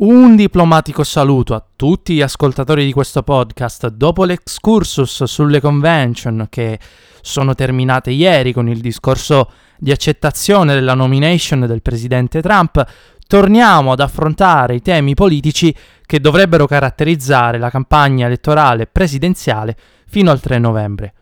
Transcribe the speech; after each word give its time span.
Un 0.00 0.36
diplomatico 0.36 1.02
saluto 1.02 1.56
a 1.56 1.64
tutti 1.74 2.14
gli 2.14 2.22
ascoltatori 2.22 2.84
di 2.84 2.92
questo 2.92 3.24
podcast. 3.24 3.88
Dopo 3.88 4.22
l'excursus 4.22 5.24
sulle 5.24 5.60
convention 5.60 6.46
che 6.48 6.78
sono 7.20 7.56
terminate 7.56 8.12
ieri 8.12 8.52
con 8.52 8.68
il 8.68 8.78
discorso 8.78 9.50
di 9.76 9.90
accettazione 9.90 10.74
della 10.74 10.94
nomination 10.94 11.66
del 11.66 11.82
presidente 11.82 12.40
Trump, 12.40 12.80
torniamo 13.26 13.90
ad 13.90 13.98
affrontare 13.98 14.76
i 14.76 14.82
temi 14.82 15.14
politici 15.14 15.74
che 16.06 16.20
dovrebbero 16.20 16.68
caratterizzare 16.68 17.58
la 17.58 17.68
campagna 17.68 18.26
elettorale 18.26 18.86
presidenziale 18.86 19.76
fino 20.06 20.30
al 20.30 20.38
3 20.38 20.60
novembre. 20.60 21.12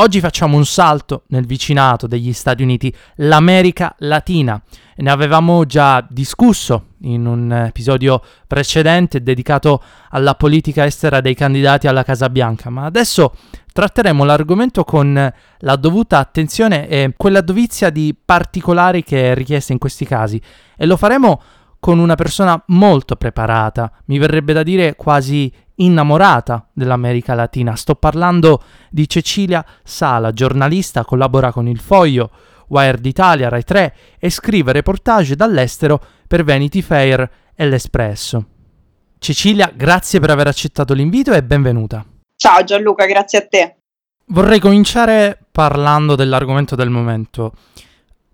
Oggi 0.00 0.20
facciamo 0.20 0.56
un 0.56 0.64
salto 0.64 1.24
nel 1.26 1.44
vicinato 1.44 2.06
degli 2.06 2.32
Stati 2.32 2.62
Uniti, 2.62 2.90
l'America 3.16 3.94
Latina. 3.98 4.58
Ne 4.96 5.10
avevamo 5.10 5.66
già 5.66 6.02
discusso 6.08 6.92
in 7.02 7.26
un 7.26 7.52
episodio 7.52 8.22
precedente 8.46 9.22
dedicato 9.22 9.82
alla 10.08 10.36
politica 10.36 10.86
estera 10.86 11.20
dei 11.20 11.34
candidati 11.34 11.86
alla 11.86 12.02
Casa 12.02 12.30
Bianca, 12.30 12.70
ma 12.70 12.86
adesso 12.86 13.34
tratteremo 13.74 14.24
l'argomento 14.24 14.84
con 14.84 15.32
la 15.58 15.76
dovuta 15.76 16.16
attenzione 16.16 16.88
e 16.88 17.12
quella 17.14 17.42
dovizia 17.42 17.90
di 17.90 18.16
particolari 18.24 19.04
che 19.04 19.32
è 19.32 19.34
richiesta 19.34 19.74
in 19.74 19.78
questi 19.78 20.06
casi 20.06 20.40
e 20.78 20.86
lo 20.86 20.96
faremo 20.96 21.42
con 21.80 21.98
una 21.98 22.14
persona 22.14 22.62
molto 22.68 23.16
preparata, 23.16 23.90
mi 24.06 24.18
verrebbe 24.18 24.52
da 24.52 24.62
dire 24.62 24.94
quasi 24.94 25.52
innamorata 25.76 26.68
dell'America 26.72 27.34
Latina. 27.34 27.74
Sto 27.74 27.94
parlando 27.94 28.62
di 28.90 29.08
Cecilia 29.08 29.64
Sala, 29.82 30.32
giornalista, 30.32 31.04
collabora 31.04 31.50
con 31.50 31.66
Il 31.66 31.80
Foglio, 31.80 32.30
Wired 32.68 33.04
Italia, 33.04 33.48
Rai 33.48 33.64
3 33.64 33.94
e 34.18 34.30
scrive 34.30 34.72
reportage 34.72 35.34
dall'estero 35.34 36.00
per 36.28 36.44
Vanity 36.44 36.82
Fair 36.82 37.28
e 37.54 37.66
L'Espresso. 37.66 38.46
Cecilia, 39.18 39.72
grazie 39.74 40.20
per 40.20 40.30
aver 40.30 40.46
accettato 40.46 40.94
l'invito 40.94 41.32
e 41.32 41.42
benvenuta. 41.42 42.04
Ciao 42.36 42.62
Gianluca, 42.62 43.06
grazie 43.06 43.38
a 43.38 43.46
te. 43.46 43.76
Vorrei 44.26 44.60
cominciare 44.60 45.38
parlando 45.50 46.14
dell'argomento 46.14 46.76
del 46.76 46.90
momento. 46.90 47.52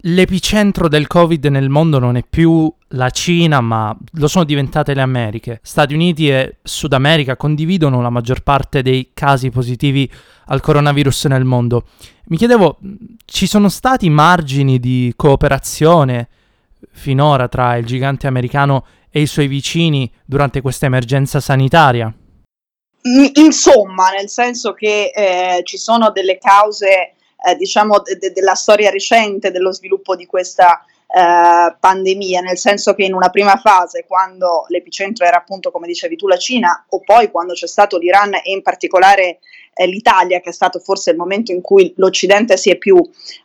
L'epicentro 0.00 0.88
del 0.88 1.06
Covid 1.06 1.46
nel 1.46 1.70
mondo 1.70 1.98
non 1.98 2.16
è 2.16 2.22
più 2.28 2.72
la 2.88 3.10
Cina, 3.10 3.60
ma 3.60 3.96
lo 4.12 4.28
sono 4.28 4.44
diventate 4.44 4.94
le 4.94 5.00
Americhe. 5.00 5.60
Stati 5.62 5.94
Uniti 5.94 6.28
e 6.28 6.58
Sud 6.62 6.92
America 6.92 7.36
condividono 7.36 8.02
la 8.02 8.10
maggior 8.10 8.42
parte 8.42 8.82
dei 8.82 9.10
casi 9.14 9.50
positivi 9.50 10.08
al 10.46 10.60
coronavirus 10.60 11.24
nel 11.24 11.44
mondo. 11.44 11.86
Mi 12.26 12.36
chiedevo, 12.36 12.78
ci 13.24 13.46
sono 13.46 13.68
stati 13.68 14.08
margini 14.10 14.78
di 14.78 15.12
cooperazione 15.16 16.28
finora 16.92 17.48
tra 17.48 17.76
il 17.76 17.86
gigante 17.86 18.26
americano 18.26 18.84
e 19.10 19.22
i 19.22 19.26
suoi 19.26 19.46
vicini 19.46 20.12
durante 20.24 20.60
questa 20.60 20.86
emergenza 20.86 21.40
sanitaria? 21.40 22.12
Insomma, 23.34 24.10
nel 24.10 24.28
senso 24.28 24.72
che 24.72 25.10
eh, 25.14 25.62
ci 25.64 25.78
sono 25.78 26.10
delle 26.10 26.38
cause 26.38 27.14
eh, 27.46 27.54
diciamo, 27.54 28.00
de- 28.00 28.16
de- 28.16 28.32
della 28.32 28.54
storia 28.54 28.90
recente 28.90 29.52
dello 29.52 29.72
sviluppo 29.72 30.16
di 30.16 30.26
questa 30.26 30.84
eh, 31.06 31.76
pandemia, 31.78 32.40
nel 32.40 32.58
senso 32.58 32.92
che 32.94 33.04
in 33.04 33.14
una 33.14 33.30
prima 33.30 33.56
fase, 33.56 34.04
quando 34.06 34.64
l'epicentro 34.68 35.24
era 35.24 35.36
appunto, 35.36 35.70
come 35.70 35.86
dicevi 35.86 36.16
tu, 36.16 36.26
la 36.26 36.36
Cina, 36.36 36.84
o 36.88 37.00
poi 37.00 37.30
quando 37.30 37.52
c'è 37.52 37.68
stato 37.68 37.98
l'Iran 37.98 38.34
e 38.34 38.50
in 38.50 38.62
particolare 38.62 39.38
eh, 39.74 39.86
l'Italia, 39.86 40.40
che 40.40 40.50
è 40.50 40.52
stato 40.52 40.80
forse 40.80 41.12
il 41.12 41.16
momento 41.16 41.52
in 41.52 41.60
cui 41.60 41.92
l'Occidente 41.98 42.56
si 42.56 42.70
è 42.70 42.76
più 42.76 43.00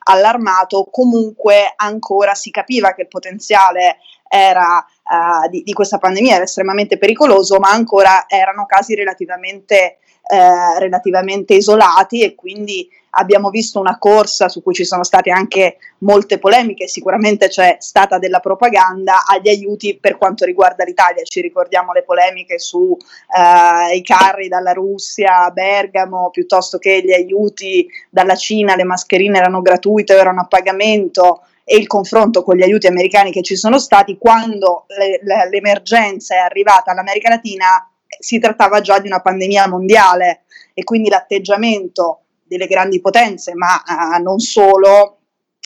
allarmato, 0.05 0.87
comunque 0.91 1.71
ancora 1.75 2.33
si 2.33 2.49
capiva 2.49 2.95
che 2.95 3.03
il 3.03 3.07
potenziale 3.07 3.97
era, 4.27 4.83
uh, 5.03 5.49
di, 5.49 5.61
di, 5.61 5.73
questa 5.73 5.97
pandemia 5.97 6.35
era 6.35 6.45
estremamente 6.45 6.97
pericoloso, 6.97 7.59
ma 7.59 7.69
ancora 7.69 8.25
erano 8.29 8.65
casi 8.65 8.95
relativamente, 8.95 9.97
eh, 10.25 10.79
relativamente 10.79 11.53
isolati 11.53 12.23
e 12.23 12.33
quindi 12.33 12.89
abbiamo 13.11 13.49
visto 13.49 13.79
una 13.79 13.97
corsa 13.97 14.49
su 14.49 14.61
cui 14.61 14.73
ci 14.73 14.85
sono 14.85 15.03
state 15.03 15.31
anche 15.31 15.77
molte 15.99 16.39
polemiche, 16.39 16.87
sicuramente 16.87 17.47
c'è 17.47 17.77
stata 17.79 18.17
della 18.17 18.39
propaganda 18.39 19.23
agli 19.25 19.49
aiuti 19.49 19.97
per 19.97 20.17
quanto 20.17 20.45
riguarda 20.45 20.83
l'Italia, 20.83 21.23
ci 21.23 21.41
ricordiamo 21.41 21.91
le 21.93 22.03
polemiche 22.03 22.59
sui 22.59 22.93
eh, 22.93 24.01
carri 24.01 24.47
dalla 24.47 24.73
Russia 24.73 25.45
a 25.45 25.51
Bergamo, 25.51 26.29
piuttosto 26.31 26.77
che 26.77 27.01
gli 27.03 27.13
aiuti 27.13 27.87
dalla 28.09 28.35
Cina, 28.35 28.75
le 28.75 28.83
mascherine 28.83 29.37
erano 29.37 29.61
gratuite 29.61 30.15
erano 30.15 30.41
a 30.41 30.45
pagamento 30.45 31.41
e 31.63 31.77
il 31.77 31.87
confronto 31.87 32.43
con 32.43 32.55
gli 32.55 32.63
aiuti 32.63 32.87
americani 32.87 33.31
che 33.31 33.41
ci 33.41 33.55
sono 33.55 33.79
stati, 33.79 34.17
quando 34.17 34.85
le, 34.97 35.19
le, 35.21 35.49
l'emergenza 35.49 36.35
è 36.35 36.39
arrivata 36.39 36.91
all'America 36.91 37.29
Latina 37.29 37.85
si 38.19 38.39
trattava 38.39 38.81
già 38.81 38.99
di 38.99 39.07
una 39.07 39.21
pandemia 39.21 39.67
mondiale. 39.67 40.43
E 40.73 40.83
quindi 40.83 41.09
l'atteggiamento 41.09 42.21
delle 42.51 42.67
grandi 42.67 42.99
potenze, 42.99 43.53
ma 43.55 43.81
uh, 43.85 44.21
non 44.21 44.39
solo, 44.39 45.19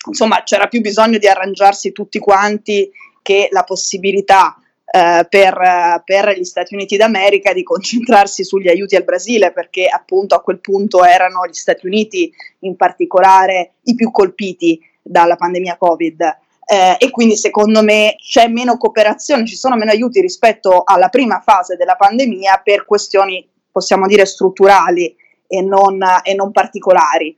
insomma 0.06 0.44
c'era 0.44 0.68
più 0.68 0.82
bisogno 0.82 1.18
di 1.18 1.28
arrangiarsi 1.28 1.92
tutti 1.92 2.20
quanti 2.20 2.92
che 3.24 3.48
la 3.50 3.64
possibilità 3.64 4.56
uh, 4.56 5.26
per, 5.28 6.04
per, 6.06 6.38
gli 6.38 6.44
Stati 6.44 6.76
Uniti 6.76 6.96
d'America 6.96 7.54
di 7.54 7.64
concentrarsi 7.64 8.44
sugli 8.44 8.68
aiuti 8.68 8.96
al 8.96 9.04
Brasile, 9.04 9.52
perché 9.52 9.88
appunto 9.88 10.36
a 10.36 10.42
quel 10.42 10.60
punto 10.60 11.04
erano 11.04 11.48
gli 11.48 11.54
Stati 11.54 11.88
Uniti 11.88 12.32
in 12.60 12.76
particolare 12.76 13.78
i 13.86 13.96
più 13.96 14.12
colpiti 14.12 14.80
dalla 15.02 15.38
pandemia 15.38 15.78
Covid. 15.78 16.22
Eh, 16.68 16.98
e 17.00 17.10
quindi 17.10 17.36
secondo 17.36 17.82
me 17.82 18.16
c'è 18.18 18.48
meno 18.48 18.78
cooperazione, 18.78 19.48
ci 19.48 19.56
sono 19.56 19.76
meno 19.76 19.92
aiuti 19.92 20.22
rispetto 20.22 20.84
alla 20.84 21.10
prima 21.10 21.40
fase 21.40 21.78
della 21.78 21.96
pandemia 21.96 22.62
per 22.64 22.86
questioni, 22.86 23.48
possiamo 23.72 24.06
dire, 24.06 24.26
strutturali 24.26 25.16
e 25.48 25.62
non, 25.62 26.00
e 26.24 26.34
non 26.34 26.52
particolari. 26.52 27.38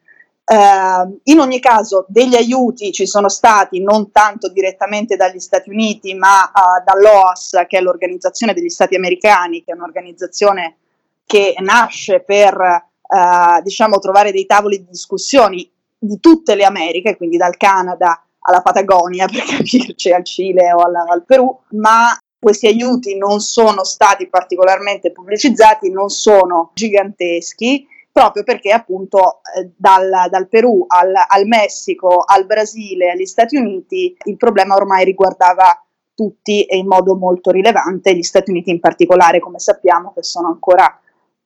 Uh, 0.50 1.20
in 1.24 1.40
ogni 1.40 1.60
caso 1.60 2.06
degli 2.08 2.34
aiuti 2.34 2.94
ci 2.94 3.06
sono 3.06 3.28
stati 3.28 3.84
non 3.84 4.14
tanto 4.14 4.48
direttamente 4.48 5.18
dagli 5.18 5.40
Stati 5.40 5.70
Uniti 5.70 6.14
ma 6.14 6.44
uh, 6.44 6.82
dall'OAS 6.86 7.66
che 7.68 7.80
è 7.80 7.82
l'organizzazione 7.82 8.54
degli 8.54 8.70
Stati 8.70 8.96
americani 8.96 9.62
che 9.66 9.74
è 9.74 9.76
un'organizzazione 9.76 10.78
che 11.26 11.54
nasce 11.60 12.22
per 12.22 12.56
uh, 12.56 13.62
diciamo 13.62 14.00
trovare 14.00 14.32
dei 14.32 14.46
tavoli 14.46 14.78
di 14.78 14.88
discussioni 14.90 15.70
di 16.00 16.18
tutte 16.22 16.56
le 16.56 16.64
Americhe 16.64 17.18
quindi 17.18 17.36
dal 17.36 17.58
Canada 17.58 18.24
alla 18.40 18.62
Patagonia 18.62 19.28
per 19.30 19.44
capirci 19.44 20.14
al 20.14 20.24
Cile 20.24 20.72
o 20.72 20.80
alla, 20.80 21.04
al 21.10 21.26
Perù 21.26 21.54
ma 21.72 22.18
questi 22.40 22.68
aiuti 22.68 23.18
non 23.18 23.42
sono 23.42 23.84
stati 23.84 24.30
particolarmente 24.30 25.12
pubblicizzati 25.12 25.92
non 25.92 26.08
sono 26.08 26.72
giganteschi 26.74 27.86
proprio 28.18 28.44
perché 28.44 28.72
appunto 28.72 29.42
eh, 29.56 29.70
dal, 29.76 30.10
dal, 30.32 30.48
Perù 30.48 30.84
al, 30.88 31.14
al, 31.28 31.46
Messico, 31.46 32.24
al 32.26 32.48
Brasile, 32.48 33.12
agli 33.12 33.28
Stati 33.28 33.58
Uniti 33.58 34.18
il 34.24 34.38
problema 34.38 34.74
ormai 34.74 35.06
riguardava 35.06 35.86
tutti 36.16 36.64
e 36.64 36.78
in 36.78 36.88
modo 36.88 37.16
molto 37.16 37.52
rilevante, 37.52 38.16
gli 38.16 38.24
Stati 38.24 38.50
Uniti 38.50 38.72
in 38.72 38.80
particolare, 38.80 39.40
come 39.40 39.60
sappiamo, 39.60 40.14
che 40.16 40.24
sono 40.24 40.48
ancora 40.48 41.00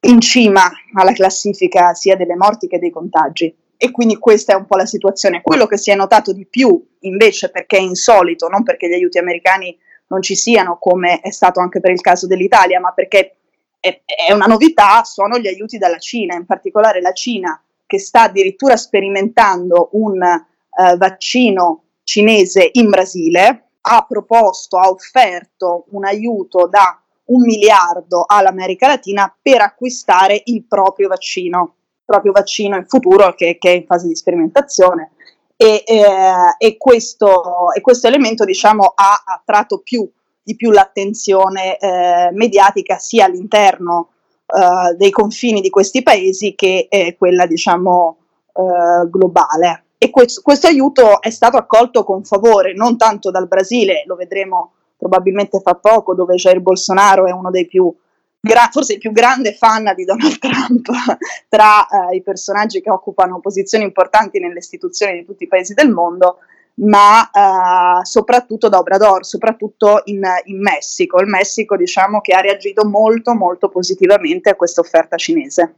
in 0.03 0.21
cima 0.21 0.61
alla 0.93 1.11
classifica 1.11 1.93
sia 1.93 2.15
delle 2.15 2.37
morti 2.37 2.67
che 2.67 2.79
dei 2.79 2.89
contagi. 2.89 3.53
E 3.75 3.91
quindi 3.91 4.15
questa 4.17 4.53
è 4.53 4.55
un 4.55 4.65
po' 4.65 4.77
la 4.77 4.85
situazione. 4.85 5.41
Quello 5.41 5.65
che 5.65 5.77
si 5.77 5.91
è 5.91 5.95
notato 5.95 6.31
di 6.31 6.45
più, 6.45 6.81
invece, 6.99 7.49
perché 7.49 7.79
è 7.79 7.81
insolito, 7.81 8.47
non 8.47 8.63
perché 8.63 8.87
gli 8.87 8.93
aiuti 8.93 9.17
americani 9.17 9.77
non 10.07 10.21
ci 10.21 10.35
siano, 10.35 10.77
come 10.79 11.19
è 11.19 11.31
stato 11.31 11.59
anche 11.59 11.81
per 11.81 11.91
il 11.91 11.99
caso 11.99 12.27
dell'Italia, 12.27 12.79
ma 12.79 12.93
perché 12.93 13.35
è, 13.81 14.31
una 14.31 14.45
novità 14.45 15.03
sono 15.03 15.37
gli 15.37 15.47
aiuti 15.47 15.77
dalla 15.77 15.97
Cina, 15.97 16.35
in 16.35 16.45
particolare 16.45 17.01
la 17.01 17.11
Cina 17.11 17.61
che 17.85 17.99
sta 17.99 18.23
addirittura 18.23 18.77
sperimentando 18.77 19.89
un 19.93 20.21
uh, 20.21 20.97
vaccino 20.97 21.83
cinese 22.03 22.69
in 22.73 22.89
Brasile, 22.89 23.65
ha 23.81 24.05
proposto, 24.07 24.77
ha 24.77 24.87
offerto 24.87 25.85
un 25.89 26.05
aiuto 26.05 26.67
da 26.67 27.01
un 27.25 27.41
miliardo 27.41 28.23
all'America 28.25 28.87
Latina 28.87 29.33
per 29.41 29.61
acquistare 29.61 30.41
il 30.45 30.63
proprio 30.63 31.07
vaccino, 31.07 31.75
proprio 32.05 32.31
vaccino 32.31 32.77
in 32.77 32.85
futuro 32.87 33.33
che, 33.33 33.57
che 33.57 33.71
è 33.71 33.75
in 33.75 33.85
fase 33.85 34.07
di 34.07 34.15
sperimentazione. 34.15 35.11
E, 35.55 35.83
eh, 35.85 36.55
e, 36.57 36.77
questo, 36.77 37.71
e 37.73 37.81
questo, 37.81 38.07
elemento 38.07 38.45
diciamo, 38.45 38.93
ha 38.95 39.23
attratto 39.25 39.79
più 39.79 40.09
di 40.43 40.55
più 40.55 40.71
l'attenzione 40.71 41.77
eh, 41.77 42.29
mediatica 42.31 42.97
sia 42.97 43.25
all'interno 43.25 44.09
eh, 44.45 44.95
dei 44.95 45.11
confini 45.11 45.61
di 45.61 45.69
questi 45.69 46.03
paesi 46.03 46.55
che 46.55 46.87
quella 47.17 47.45
diciamo 47.45 48.17
eh, 48.53 49.09
globale. 49.09 49.85
E 49.97 50.09
questo, 50.09 50.41
questo 50.41 50.67
aiuto 50.67 51.21
è 51.21 51.29
stato 51.29 51.57
accolto 51.57 52.03
con 52.03 52.23
favore 52.23 52.73
non 52.73 52.97
tanto 52.97 53.29
dal 53.29 53.47
Brasile, 53.47 54.03
lo 54.07 54.15
vedremo 54.15 54.73
probabilmente 54.97 55.59
fa 55.61 55.75
poco, 55.75 56.15
dove 56.15 56.35
Jair 56.35 56.59
Bolsonaro 56.59 57.27
è 57.27 57.31
uno 57.31 57.49
dei 57.51 57.67
più 57.67 57.93
gra- 58.41 58.69
forse 58.71 58.93
il 58.93 58.99
più 58.99 59.11
grande 59.11 59.53
fan 59.53 59.93
di 59.95 60.03
Donald 60.03 60.39
Trump 60.39 60.89
tra 61.47 61.87
eh, 61.87 62.15
i 62.15 62.23
personaggi 62.23 62.81
che 62.81 62.89
occupano 62.89 63.39
posizioni 63.39 63.83
importanti 63.83 64.39
nelle 64.39 64.57
istituzioni 64.57 65.19
di 65.19 65.25
tutti 65.25 65.43
i 65.43 65.47
paesi 65.47 65.73
del 65.73 65.91
mondo, 65.91 66.39
ma 66.75 67.29
eh, 67.29 68.05
soprattutto 68.05 68.69
da 68.69 68.77
Obrador, 68.77 69.25
soprattutto 69.25 70.01
in, 70.05 70.21
in, 70.45 70.59
Messico. 70.59 71.19
Il 71.19 71.27
Messico 71.27 71.75
diciamo 71.75 72.21
che 72.21 72.33
ha 72.33 72.39
reagito 72.39 72.87
molto 72.87 73.33
molto 73.33 73.69
positivamente 73.69 74.49
a 74.49 74.55
questa 74.55 74.81
offerta 74.81 75.17
cinese. 75.17 75.75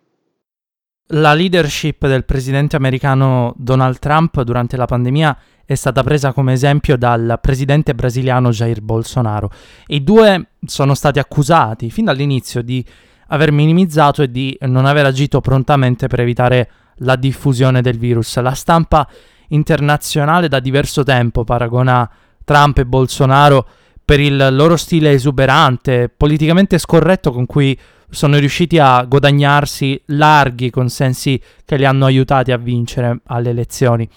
La 1.07 1.33
leadership 1.33 2.07
del 2.07 2.23
presidente 2.23 2.75
americano 2.75 3.53
Donald 3.57 3.99
Trump 3.99 4.41
durante 4.41 4.77
la 4.77 4.85
pandemia 4.85 5.37
è 5.65 5.75
stata 5.75 6.01
presa 6.03 6.33
come 6.33 6.53
esempio 6.53 6.97
dal 6.97 7.39
presidente 7.41 7.93
brasiliano 7.93 8.49
Jair 8.49 8.81
Bolsonaro. 8.81 9.49
I 9.87 10.03
due 10.03 10.49
sono 10.65 10.93
stati 10.93 11.19
accusati 11.19 11.89
fin 11.89 12.05
dall'inizio 12.05 12.61
di 12.61 12.85
aver 13.27 13.51
minimizzato 13.51 14.21
e 14.21 14.31
di 14.31 14.57
non 14.61 14.85
aver 14.85 15.05
agito 15.05 15.41
prontamente 15.41 16.07
per 16.07 16.21
evitare 16.21 16.69
la 16.97 17.15
diffusione 17.15 17.81
del 17.81 17.97
virus. 17.97 18.39
La 18.39 18.53
stampa 18.53 19.07
internazionale 19.53 20.47
da 20.47 20.59
diverso 20.59 21.03
tempo 21.03 21.43
paragona 21.43 22.09
Trump 22.43 22.77
e 22.79 22.85
Bolsonaro 22.85 23.67
per 24.05 24.19
il 24.19 24.49
loro 24.51 24.75
stile 24.75 25.11
esuberante, 25.11 26.09
politicamente 26.09 26.77
scorretto 26.77 27.31
con 27.31 27.45
cui 27.45 27.77
sono 28.09 28.37
riusciti 28.37 28.77
a 28.77 29.03
guadagnarsi 29.03 30.01
larghi 30.07 30.69
consensi 30.69 31.41
che 31.65 31.77
li 31.77 31.85
hanno 31.85 32.05
aiutati 32.05 32.51
a 32.51 32.57
vincere 32.57 33.21
alle 33.25 33.49
elezioni. 33.49 34.07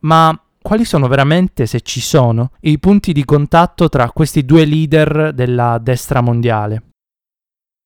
Ma 0.00 0.38
quali 0.62 0.84
sono 0.84 1.08
veramente, 1.08 1.66
se 1.66 1.80
ci 1.80 2.00
sono, 2.00 2.52
i 2.60 2.78
punti 2.78 3.12
di 3.12 3.24
contatto 3.24 3.88
tra 3.88 4.10
questi 4.10 4.44
due 4.44 4.64
leader 4.64 5.32
della 5.34 5.78
destra 5.78 6.20
mondiale? 6.20 6.93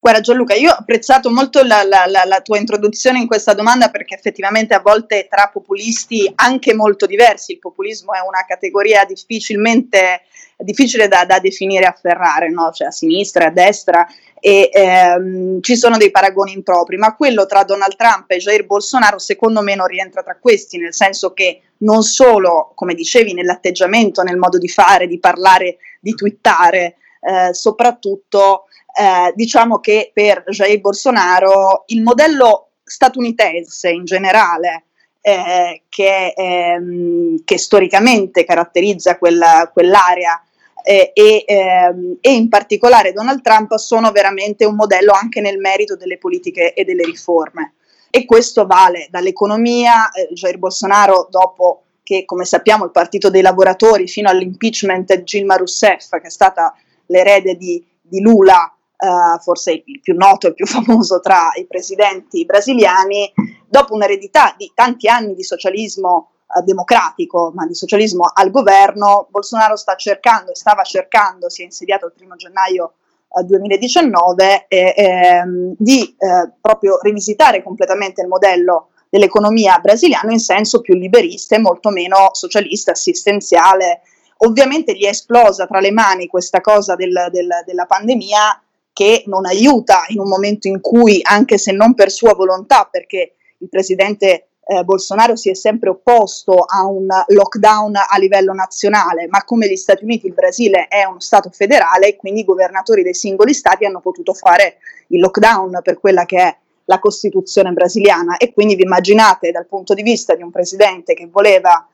Guarda 0.00 0.21
Gianluca, 0.21 0.55
io 0.55 0.71
ho 0.71 0.75
apprezzato 0.75 1.29
molto 1.29 1.62
la, 1.65 1.83
la, 1.83 2.05
la, 2.06 2.23
la, 2.25 2.41
tua 2.41 2.56
introduzione 2.56 3.19
in 3.19 3.27
questa 3.27 3.53
domanda 3.53 3.91
perché 3.91 4.15
effettivamente 4.15 4.73
a 4.73 4.81
volte 4.81 5.27
tra 5.29 5.50
populisti 5.53 6.31
anche 6.37 6.73
molto 6.73 7.05
diversi, 7.05 7.53
il 7.53 7.59
populismo 7.59 8.12
è 8.12 8.21
una 8.21 8.45
categoria 8.47 9.05
difficilmente 9.05 10.23
difficile 10.59 11.09
da, 11.09 11.25
da 11.25 11.41
definire 11.41 11.85
e 11.85 11.89
afferrare, 11.89 12.49
no? 12.49 12.71
cioè 12.73 12.89
a 12.89 12.91
sinistra 12.93 13.45
e 13.45 13.47
a 13.47 13.50
destra, 13.50 14.06
e 14.41 14.71
ehm, 14.73 15.61
ci 15.62 15.77
sono 15.77 15.97
dei 15.97 16.11
paragoni 16.11 16.53
impropri, 16.53 16.97
ma 16.97 17.15
quello 17.17 17.47
tra 17.47 17.65
Donald 17.65 17.97
Trump 17.97 18.31
e 18.31 18.39
Jair 18.39 18.67
Bolsonaro 18.67 19.19
secondo 19.19 19.62
me 19.62 19.75
non 19.75 19.87
rientra 19.87 20.23
tra 20.23 20.39
questi, 20.41 20.79
nel 20.79 20.94
senso 20.94 21.33
che 21.33 21.62
non 21.79 22.03
solo, 22.03 22.73
come 22.75 22.94
dicevi, 22.94 23.35
nell'atteggiamento, 23.35 24.23
nel 24.23 24.37
modo 24.37 24.59
di 24.59 24.69
fare, 24.69 25.06
di 25.06 25.19
parlare, 25.19 25.79
di 26.01 26.12
twittare, 26.15 26.97
eh, 27.21 27.53
soprattutto 27.53 28.68
eh, 28.99 29.33
diciamo 29.37 29.79
che 29.79 30.11
per 30.12 30.43
Jair 30.49 30.81
Bolsonaro 30.81 31.85
il 31.87 32.03
modello 32.03 32.71
statunitense 32.83 33.91
in 33.91 34.05
generale, 34.05 34.87
eh, 35.21 35.83
che, 35.89 36.33
ehm, 36.37 37.45
che, 37.45 37.59
storicamente 37.59 38.45
caratterizza 38.45 39.17
quella, 39.17 39.71
quell'area 39.73 40.43
eh, 40.83 41.12
e, 41.15 41.45
ehm, 41.47 42.17
e, 42.21 42.33
in 42.33 42.49
particolare 42.49 43.12
Donald 43.12 43.41
Trump 43.43 43.77
sono 43.77 44.11
veramente 44.11 44.65
un 44.65 44.75
modello 44.75 45.12
anche 45.12 45.41
nel 45.41 45.59
merito 45.59 45.94
delle 45.97 46.19
politiche 46.19 46.73
e 46.73 46.85
delle 46.85 47.05
riforme. 47.05 47.75
E 48.11 48.25
questo 48.25 48.67
vale 48.67 49.06
dall'economia, 49.11 50.11
eh, 50.11 50.33
Jair 50.33 50.59
Bolsonaro 50.59 51.29
dopo 51.31 51.83
che 52.03 52.25
come 52.25 52.47
sappiamo 52.47 52.85
il 52.85 52.91
partito 52.91 53.29
dei 53.31 53.43
lavoratori 53.43 54.09
fino 54.09 54.29
all'impeachment 54.31 55.15
di 55.15 55.25
Gilma 55.25 55.56
Rousseff, 55.56 56.11
che 56.12 56.29
è 56.29 56.31
stata 56.31 56.75
l'erede 57.06 57.55
di, 57.55 57.85
di 58.01 58.23
Lula, 58.23 58.73
Uh, 58.99 59.39
forse 59.41 59.85
il 59.85 60.00
più 60.00 60.17
noto 60.17 60.49
e 60.49 60.55
più 60.55 60.67
famoso 60.67 61.21
tra 61.21 61.50
i 61.55 61.67
presidenti 61.67 62.45
brasiliani, 62.45 63.33
dopo 63.69 63.95
un'eredità 63.95 64.55
di 64.56 64.73
tanti 64.75 65.06
anni 65.06 65.35
di 65.35 65.45
socialismo 65.45 66.31
uh, 66.47 66.65
democratico, 66.65 67.53
ma 67.55 67.65
di 67.65 67.75
socialismo 67.75 68.25
al 68.33 68.50
governo, 68.50 69.29
Bolsonaro 69.31 69.77
sta 69.77 69.95
cercando 69.95 70.50
e 70.50 70.56
stava 70.56 70.83
cercando, 70.83 71.49
si 71.49 71.62
è 71.62 71.65
insediato 71.65 72.06
il 72.06 72.12
primo 72.17 72.35
gennaio 72.35 72.95
uh, 73.29 73.45
2019, 73.45 74.67
eh, 74.67 74.95
ehm, 74.97 75.75
di 75.79 76.17
eh, 76.19 76.51
proprio 76.61 76.99
rivisitare 77.01 77.62
completamente 77.62 78.23
il 78.23 78.29
modello 78.29 78.89
dell'economia 79.11 79.79
brasiliana 79.79 80.33
in 80.33 80.39
senso 80.39 80.81
più 80.81 80.94
liberista 80.94 81.56
e 81.56 81.61
molto 81.61 81.91
meno 81.91 82.31
socialista, 82.33 82.93
assistenziale. 82.93 84.03
Ovviamente 84.39 84.94
gli 84.94 85.05
è 85.05 85.09
esplosa 85.09 85.67
tra 85.67 85.81
le 85.81 85.91
mani 85.91 86.27
questa 86.27 86.61
cosa 86.61 86.94
del, 86.94 87.29
del, 87.33 87.49
della 87.65 87.87
pandemia 87.87 88.62
che 88.99 89.23
non 89.27 89.47
aiuta 89.47 90.06
in 90.09 90.19
un 90.19 90.29
momento 90.29 90.67
in 90.67 90.81
cui, 90.81 91.21
anche 91.23 91.56
se 91.56 91.71
non 91.71 91.95
per 91.95 92.11
sua 92.11 92.35
volontà, 92.35 92.89
perché 92.91 93.35
il 93.59 93.69
presidente 93.69 94.49
eh, 94.67 94.83
Bolsonaro 94.83 95.37
si 95.37 95.50
è 95.50 95.55
sempre 95.55 95.91
opposto 95.91 96.65
a 96.67 96.85
un 96.85 97.06
lockdown 97.29 97.95
a 97.95 98.19
livello 98.19 98.53
nazionale, 98.53 99.29
ma 99.29 99.45
come 99.45 99.69
gli 99.69 99.77
Stati 99.77 100.03
Uniti 100.03 100.27
il 100.27 100.33
Brasile 100.33 100.89
è 100.89 101.05
uno 101.05 101.21
Stato 101.21 101.49
federale, 101.50 102.17
quindi 102.17 102.41
i 102.41 102.45
governatori 102.45 103.05
dei 103.05 103.15
singoli 103.15 103.55
Stati 103.55 103.85
hanno 103.85 104.00
potuto 104.00 104.35
fare 104.35 104.79
il 105.11 105.21
lockdown 105.21 105.79
per 105.81 106.01
quella 106.01 106.25
che 106.25 106.39
è 106.39 106.56
la 106.87 106.99
Costituzione 106.99 107.71
brasiliana. 107.71 108.37
E 108.37 108.53
quindi 108.53 108.75
vi 108.75 108.83
immaginate 108.83 109.53
dal 109.53 109.69
punto 109.69 109.94
di 109.94 110.03
vista 110.03 110.35
di 110.35 110.43
un 110.43 110.51
presidente 110.51 111.15
che 111.15 111.29
voleva 111.31 111.87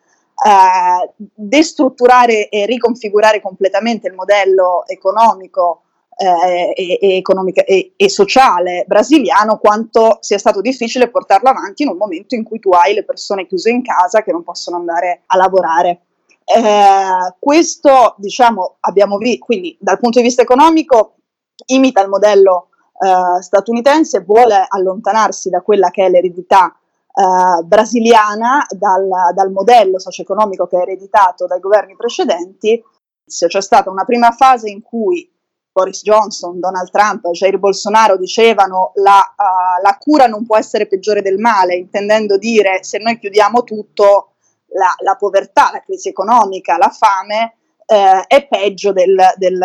eh, 0.43 1.13
destrutturare 1.35 2.49
e 2.49 2.65
riconfigurare 2.65 3.43
completamente 3.43 4.09
il 4.09 4.15
modello 4.15 4.85
economico 4.87 5.81
eh, 6.17 6.73
e, 6.75 7.17
economica 7.17 7.65
e, 7.65 7.93
e, 7.97 8.09
sociale 8.09 8.85
brasiliano 8.87 9.59
quanto 9.59 10.19
sia 10.21 10.39
stato 10.39 10.61
difficile 10.61 11.11
portarlo 11.11 11.49
avanti 11.49 11.83
in 11.83 11.89
un 11.89 11.97
momento 11.97 12.35
in 12.35 12.45
cui 12.45 12.61
tu 12.61 12.71
hai 12.71 12.95
le 12.95 13.05
persone 13.05 13.47
chiuse 13.47 13.71
in 13.71 13.83
casa 13.83 14.23
che 14.23 14.33
non 14.33 14.43
possono 14.43 14.77
andare 14.77 15.23
a 15.27 15.37
lavorare. 15.37 16.01
Eh, 16.45 17.35
questo, 17.39 18.15
diciamo, 18.19 18.77
abbiamo 18.81 19.17
visto, 19.17 19.45
quindi 19.47 19.77
dal 19.81 19.99
punto 19.99 20.19
di 20.19 20.25
vista 20.25 20.43
economico 20.43 21.15
imita 21.67 22.03
il 22.03 22.09
modello 22.09 22.69
eh, 23.01 23.43
statunitense, 23.43 24.21
vuole 24.21 24.67
allontanarsi 24.69 25.51
da 25.51 25.63
quella 25.63 25.91
che 25.91 26.07
è 26.07 26.11
l'eredità 26.11 26.77
Uh, 27.17 27.63
brasiliana 27.63 28.67
dal, 28.71 29.09
dal, 29.35 29.53
modello 29.53 30.01
socio-economico 30.01 30.67
che 30.67 30.79
è 30.79 30.81
ereditato 30.81 31.47
dai 31.47 31.61
governi 31.61 31.95
precedenti. 31.95 32.83
C'è 33.25 33.63
stata 33.63 33.89
una 33.89 34.03
prima 34.03 34.33
fase 34.33 34.69
in 34.69 34.83
cui 34.83 35.33
Boris 35.75 36.03
Johnson, 36.03 36.61
Donald 36.61 36.89
Trump, 36.89 37.29
Jair 37.31 37.59
Bolsonaro 37.59 38.17
dicevano 38.17 38.93
la, 38.95 39.35
uh, 39.37 39.83
la 39.83 39.99
cura 39.99 40.27
non 40.27 40.47
può 40.47 40.57
essere 40.57 40.87
peggiore 40.87 41.21
del 41.21 41.37
male, 41.37 41.75
intendendo 41.75 42.39
dire 42.39 42.85
se 42.85 42.99
noi 42.99 43.19
chiudiamo 43.19 43.65
tutto, 43.65 44.35
la, 44.69 44.95
la 45.03 45.17
povertà, 45.17 45.71
la 45.73 45.83
crisi 45.83 46.09
economica, 46.09 46.77
la 46.77 46.91
fame 46.91 47.57
eh, 47.87 48.25
è 48.29 48.47
peggio 48.47 48.93
del, 48.93 49.17
del, 49.37 49.59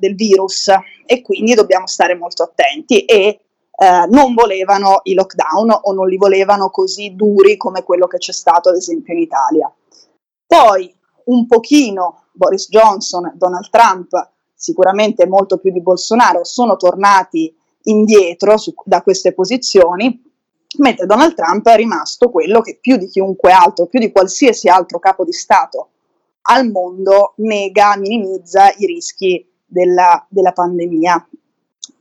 del, 0.00 0.14
virus 0.16 0.72
e 1.06 1.22
quindi 1.22 1.54
dobbiamo 1.54 1.86
stare 1.86 2.16
molto 2.16 2.42
attenti 2.42 3.04
e 3.04 3.40
eh, 3.78 4.06
non 4.08 4.34
volevano 4.34 5.00
i 5.04 5.14
lockdown 5.14 5.78
o 5.82 5.92
non 5.92 6.08
li 6.08 6.16
volevano 6.16 6.70
così 6.70 7.14
duri 7.14 7.56
come 7.56 7.84
quello 7.84 8.08
che 8.08 8.18
c'è 8.18 8.32
stato 8.32 8.70
ad 8.70 8.76
esempio 8.76 9.14
in 9.14 9.20
Italia. 9.20 9.72
Poi 10.44 10.92
un 11.26 11.46
pochino 11.46 12.24
Boris 12.32 12.68
Johnson, 12.68 13.32
Donald 13.36 13.68
Trump 13.70 14.34
sicuramente 14.56 15.26
molto 15.26 15.58
più 15.58 15.70
di 15.70 15.82
Bolsonaro, 15.82 16.42
sono 16.44 16.76
tornati 16.76 17.54
indietro 17.82 18.56
su, 18.56 18.74
da 18.84 19.02
queste 19.02 19.32
posizioni, 19.32 20.22
mentre 20.78 21.06
Donald 21.06 21.34
Trump 21.34 21.66
è 21.68 21.76
rimasto 21.76 22.30
quello 22.30 22.60
che 22.60 22.78
più 22.80 22.96
di 22.96 23.06
chiunque 23.06 23.52
altro, 23.52 23.86
più 23.86 24.00
di 24.00 24.10
qualsiasi 24.10 24.68
altro 24.68 24.98
capo 24.98 25.24
di 25.24 25.32
Stato 25.32 25.90
al 26.48 26.70
mondo, 26.70 27.34
nega, 27.36 27.96
minimizza 27.96 28.72
i 28.76 28.86
rischi 28.86 29.46
della, 29.64 30.24
della 30.28 30.52
pandemia. 30.52 31.28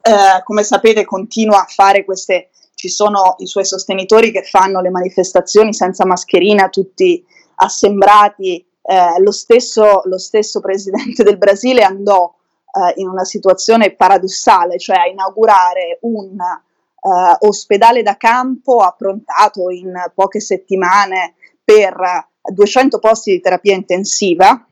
Eh, 0.02 0.44
come 0.44 0.64
sapete 0.64 1.04
continua 1.04 1.62
a 1.62 1.68
fare 1.68 2.06
queste, 2.06 2.50
ci 2.76 2.90
sono 2.90 3.36
i 3.40 3.48
suoi 3.48 3.66
sostenitori 3.66 4.32
che 4.32 4.44
fanno 4.44 4.82
le 4.82 4.92
manifestazioni 4.92 5.74
senza 5.74 6.06
mascherina, 6.06 6.70
tutti 6.70 7.26
assembrati, 7.56 8.64
eh, 8.84 9.20
lo, 9.20 9.32
stesso, 9.32 10.02
lo 10.06 10.20
stesso 10.20 10.60
presidente 10.60 11.24
del 11.24 11.38
Brasile 11.38 11.82
andò 11.82 12.32
eh, 12.75 12.94
in 13.00 13.08
una 13.08 13.24
situazione 13.24 13.96
paradossale, 13.96 14.77
cioè 14.77 14.98
a 14.98 15.08
inaugurare 15.08 16.00
un 16.01 16.38
eh, 16.39 17.38
ospedale 17.48 18.03
da 18.03 18.17
campo 18.17 18.79
approntato 18.79 19.70
in 19.70 19.94
poche 20.13 20.39
settimane 20.39 21.36
per 21.63 21.96
200 22.41 23.00
posti 23.00 23.32
di 23.32 23.39
terapia 23.39 23.74
intensiva 23.74 24.67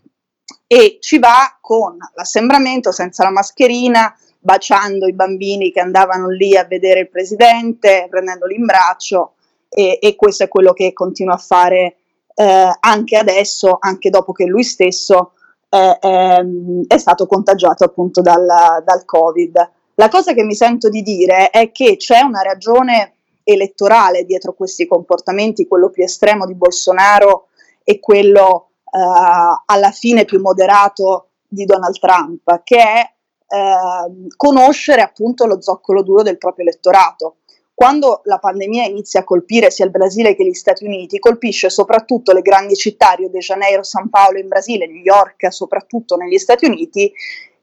e 0.68 0.98
ci 1.00 1.20
va 1.20 1.58
con 1.62 1.98
l'assembramento 2.16 2.92
senza 2.92 3.24
la 3.24 3.32
mascherina, 3.32 4.16
baciando 4.40 5.08
i 5.08 5.14
bambini 5.14 5.72
che 5.72 5.80
andavano 5.80 6.28
lì 6.28 6.58
a 6.58 6.66
vedere 6.66 7.02
il 7.02 7.10
presidente, 7.10 8.08
prendendoli 8.10 8.56
in 8.56 8.66
braccio 8.66 9.36
e, 9.70 9.98
e 10.02 10.16
questo 10.16 10.44
è 10.44 10.48
quello 10.48 10.74
che 10.74 10.92
continua 10.92 11.36
a 11.36 11.38
fare 11.38 11.98
eh, 12.36 12.78
anche 12.80 13.18
adesso, 13.18 13.78
anche 13.80 14.10
dopo 14.10 14.32
che 14.34 14.46
lui 14.46 14.64
stesso 14.64 15.34
è, 15.74 15.98
è, 16.00 16.46
è 16.88 16.98
stato 17.00 17.26
contagiato 17.26 17.84
appunto 17.84 18.22
dal, 18.22 18.46
dal 18.46 19.06
Covid. 19.06 19.72
La 19.96 20.08
cosa 20.08 20.34
che 20.34 20.44
mi 20.44 20.54
sento 20.54 20.88
di 20.88 21.02
dire 21.02 21.50
è 21.50 21.72
che 21.72 21.98
c'è 21.98 22.22
una 22.22 22.42
ragione 22.42 23.14
elettorale 23.44 24.24
dietro 24.24 24.54
questi 24.54 24.86
comportamenti, 24.86 25.68
quello 25.68 25.90
più 25.90 26.04
estremo 26.04 26.46
di 26.46 26.54
Bolsonaro 26.54 27.48
e 27.84 28.00
quello 28.00 28.70
eh, 28.84 29.00
alla 29.66 29.92
fine 29.92 30.26
più 30.26 30.40
moderato 30.40 31.30
di 31.48 31.66
Donald 31.66 31.98
Trump, 31.98 32.62
che 32.64 32.78
è 32.78 33.12
eh, 33.48 34.28
conoscere 34.36 35.02
appunto 35.02 35.46
lo 35.48 35.60
zoccolo 35.60 36.04
duro 36.04 36.22
del 36.22 36.38
proprio 36.38 36.66
elettorato. 36.66 37.38
Quando 37.76 38.22
la 38.26 38.38
pandemia 38.38 38.86
inizia 38.86 39.22
a 39.22 39.24
colpire 39.24 39.72
sia 39.72 39.86
il 39.86 39.92
Brasile 39.92 40.36
che 40.36 40.46
gli 40.46 40.54
Stati 40.54 40.86
Uniti, 40.86 41.20
colpisce 41.20 41.70
soprattutto 41.70 42.32
le 42.32 42.42
grandi 42.42 42.76
città, 42.76 43.14
Rio 43.14 43.30
de 43.30 43.40
Janeiro, 43.40 43.84
San 43.84 44.10
Paolo 44.10 44.38
in 44.38 44.48
Brasile, 44.48 44.88
New 44.88 45.02
York, 45.02 45.52
soprattutto 45.52 46.16
negli 46.16 46.38
Stati 46.38 46.66
Uniti, 46.66 47.12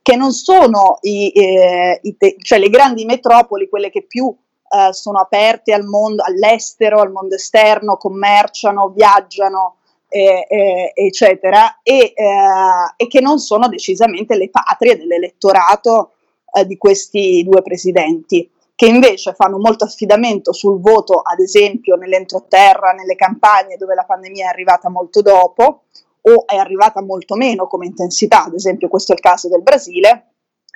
che 0.02 0.16
non 0.16 0.32
sono 0.32 0.98
i, 1.02 1.28
eh, 1.28 2.00
i 2.02 2.16
te- 2.16 2.36
cioè 2.38 2.58
le 2.58 2.70
grandi 2.70 3.04
metropoli, 3.04 3.68
quelle 3.68 3.90
che 3.90 4.02
più 4.02 4.34
eh, 4.72 4.92
sono 4.92 5.18
aperte 5.20 5.72
al 5.72 5.84
mondo, 5.84 6.22
all'estero, 6.26 7.00
al 7.00 7.12
mondo 7.12 7.36
esterno, 7.36 7.96
commerciano, 7.96 8.88
viaggiano, 8.88 9.76
eh, 10.08 10.44
eh, 10.48 10.92
eccetera, 10.94 11.80
e, 11.82 12.12
eh, 12.14 12.94
e, 12.96 13.06
che 13.06 13.20
non 13.20 13.38
sono 13.38 13.68
decisamente 13.68 14.36
le 14.36 14.50
patrie 14.50 14.96
dell'elettorato 14.96 16.12
eh, 16.52 16.66
di 16.66 16.76
questi 16.76 17.44
due 17.48 17.62
presidenti, 17.62 18.50
che 18.80 18.86
invece 18.86 19.34
fanno 19.34 19.58
molto 19.58 19.84
affidamento 19.84 20.54
sul 20.54 20.80
voto, 20.80 21.20
ad 21.20 21.38
esempio 21.38 21.96
nell'entroterra, 21.96 22.92
nelle 22.92 23.14
campagne 23.14 23.76
dove 23.76 23.94
la 23.94 24.04
pandemia 24.04 24.46
è 24.46 24.48
arrivata 24.48 24.88
molto 24.88 25.20
dopo 25.20 25.82
o 26.22 26.46
è 26.46 26.56
arrivata 26.56 27.02
molto 27.02 27.36
meno 27.36 27.66
come 27.66 27.84
intensità, 27.84 28.44
ad 28.44 28.54
esempio 28.54 28.88
questo 28.88 29.12
è 29.12 29.16
il 29.16 29.20
caso 29.20 29.50
del 29.50 29.60
Brasile, 29.60 30.28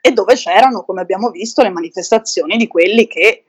e 0.02 0.12
dove 0.12 0.34
c'erano, 0.34 0.84
come 0.84 1.00
abbiamo 1.00 1.30
visto, 1.30 1.62
le 1.62 1.70
manifestazioni 1.70 2.58
di 2.58 2.66
quelli 2.66 3.06
che 3.06 3.26
eh, 3.26 3.44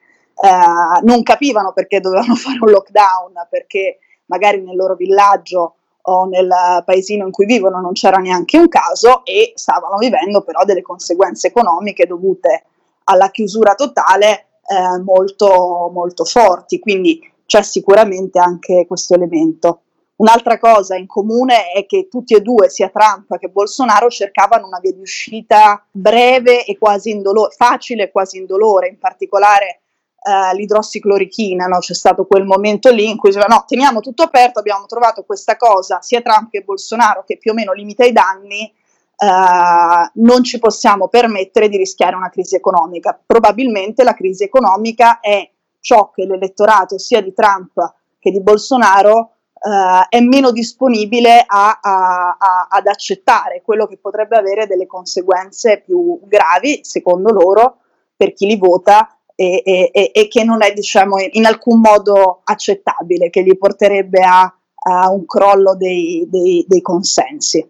non 1.02 1.22
capivano 1.22 1.74
perché 1.74 2.00
dovevano 2.00 2.36
fare 2.40 2.60
un 2.62 2.70
lockdown, 2.70 3.34
perché 3.50 4.00
magari 4.28 4.62
nel 4.62 4.78
loro 4.78 4.96
villaggio 4.96 5.76
o 6.04 6.24
nel 6.28 6.82
paesino 6.86 7.26
in 7.26 7.32
cui 7.32 7.46
vivono 7.46 7.82
non 7.82 7.92
c'era 7.92 8.20
neanche 8.20 8.58
un 8.58 8.70
caso 8.70 9.26
e 9.26 9.52
stavano 9.54 9.98
vivendo 9.98 10.44
però 10.44 10.64
delle 10.64 10.82
conseguenze 10.82 11.48
economiche 11.48 12.06
dovute 12.06 12.64
alla 13.06 13.30
chiusura 13.32 13.74
totale 13.76 14.48
eh, 14.68 15.00
molto, 15.04 15.90
molto 15.94 16.26
forti, 16.26 16.80
quindi 16.80 17.20
c'è 17.46 17.62
sicuramente 17.62 18.40
anche 18.40 18.86
questo 18.88 19.16
elemento. 19.16 19.82
Un'altra 20.18 20.58
cosa 20.58 20.96
in 20.96 21.08
comune 21.08 21.72
è 21.72 21.86
che 21.86 22.08
tutti 22.10 22.34
e 22.36 22.42
due, 22.42 22.70
sia 22.70 22.90
Trump 22.90 23.38
che 23.38 23.50
Bolsonaro, 23.50 24.08
cercavano 24.10 24.66
una 24.66 24.80
via 24.80 24.94
di 24.94 25.02
uscita 25.02 25.86
breve 25.92 26.64
e 26.64 26.78
quasi 26.78 27.10
indolore, 27.10 27.54
facile 27.54 28.04
e 28.04 28.12
quasi 28.12 28.38
indolore, 28.38 28.88
in 28.88 28.98
particolare 28.98 29.82
uh, 30.24 30.56
l'idrossiclorichina, 30.56 31.66
no? 31.66 31.80
c'è 31.80 31.94
stato 31.94 32.26
quel 32.26 32.46
momento 32.46 32.92
lì 32.92 33.10
in 33.10 33.18
cui 33.18 33.30
diceva 33.30 33.48
no, 33.48 33.66
teniamo 33.68 34.00
tutto 34.00 34.24
aperto, 34.24 34.60
abbiamo 34.60 34.86
trovato 34.86 35.24
questa 35.24 35.58
cosa, 35.58 36.00
sia 36.02 36.22
Trump 36.22 36.50
che 36.50 36.62
Bolsonaro, 36.62 37.26
che 37.26 37.38
più 37.38 37.52
o 37.52 37.54
meno 37.54 37.74
limita 37.74 38.06
i 38.06 38.14
danni, 38.14 38.74
uh, 39.17 40.22
non 40.22 40.43
ci 40.43 40.60
possiamo 40.60 41.07
permettere 41.07 41.69
di 41.69 41.77
rischiare 41.77 42.15
una 42.15 42.29
crisi 42.29 42.55
economica. 42.55 43.19
Probabilmente 43.25 44.03
la 44.03 44.13
crisi 44.13 44.43
economica 44.43 45.19
è 45.19 45.50
ciò 45.79 46.12
che 46.12 46.25
l'elettorato 46.25 46.98
sia 46.98 47.22
di 47.22 47.34
Trump 47.34 47.93
che 48.19 48.31
di 48.31 48.41
Bolsonaro 48.41 49.31
Uh, 49.65 50.05
è 50.10 50.19
meno 50.19 50.51
disponibile 50.51 51.43
a, 51.43 51.79
a, 51.81 52.38
a, 52.38 52.67
ad 52.69 52.86
accettare 52.86 53.63
quello 53.65 53.88
che 53.88 53.98
potrebbe 53.98 54.38
avere 54.38 54.67
delle 54.67 54.86
conseguenze 54.86 55.81
più 55.84 56.19
gravi, 56.25 56.81
secondo 56.84 57.31
loro, 57.34 57.77
per 58.15 58.34
chi 58.34 58.45
li 58.45 58.57
vota 58.57 59.17
e, 59.34 59.62
e, 59.65 60.12
e, 60.13 60.27
che 60.27 60.43
non 60.43 60.63
è 60.63 60.72
diciamo, 60.72 61.15
in 61.31 61.45
alcun 61.45 61.81
modo 61.81 62.41
accettabile, 62.43 63.29
che 63.29 63.43
gli 63.43 63.57
porterebbe 63.57 64.22
a, 64.22 64.41
a 64.43 65.10
un 65.10 65.25
crollo 65.25 65.75
dei, 65.75 66.25
dei, 66.29 66.63
dei 66.67 66.81
consensi. 66.81 67.67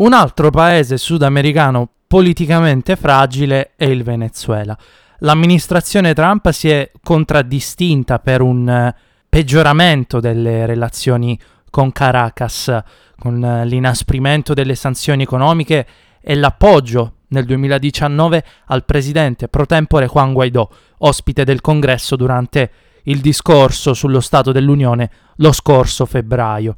Un 0.00 0.14
altro 0.14 0.48
paese 0.48 0.96
sudamericano 0.96 1.86
politicamente 2.06 2.96
fragile 2.96 3.72
è 3.76 3.84
il 3.84 4.02
Venezuela. 4.02 4.74
L'amministrazione 5.18 6.14
Trump 6.14 6.48
si 6.52 6.70
è 6.70 6.90
contraddistinta 7.02 8.18
per 8.18 8.40
un 8.40 8.66
eh, 8.66 8.96
peggioramento 9.28 10.18
delle 10.18 10.64
relazioni 10.64 11.38
con 11.68 11.92
Caracas, 11.92 12.82
con 13.18 13.44
eh, 13.44 13.66
l'inasprimento 13.66 14.54
delle 14.54 14.74
sanzioni 14.74 15.24
economiche 15.24 15.86
e 16.22 16.34
l'appoggio 16.34 17.16
nel 17.28 17.44
2019 17.44 18.42
al 18.68 18.86
presidente 18.86 19.48
pro 19.48 19.66
tempore 19.66 20.06
Juan 20.06 20.32
Guaidó, 20.32 20.70
ospite 21.00 21.44
del 21.44 21.60
congresso 21.60 22.16
durante 22.16 22.70
il 23.02 23.20
discorso 23.20 23.92
sullo 23.92 24.20
Stato 24.20 24.50
dell'Unione 24.50 25.10
lo 25.36 25.52
scorso 25.52 26.06
febbraio. 26.06 26.76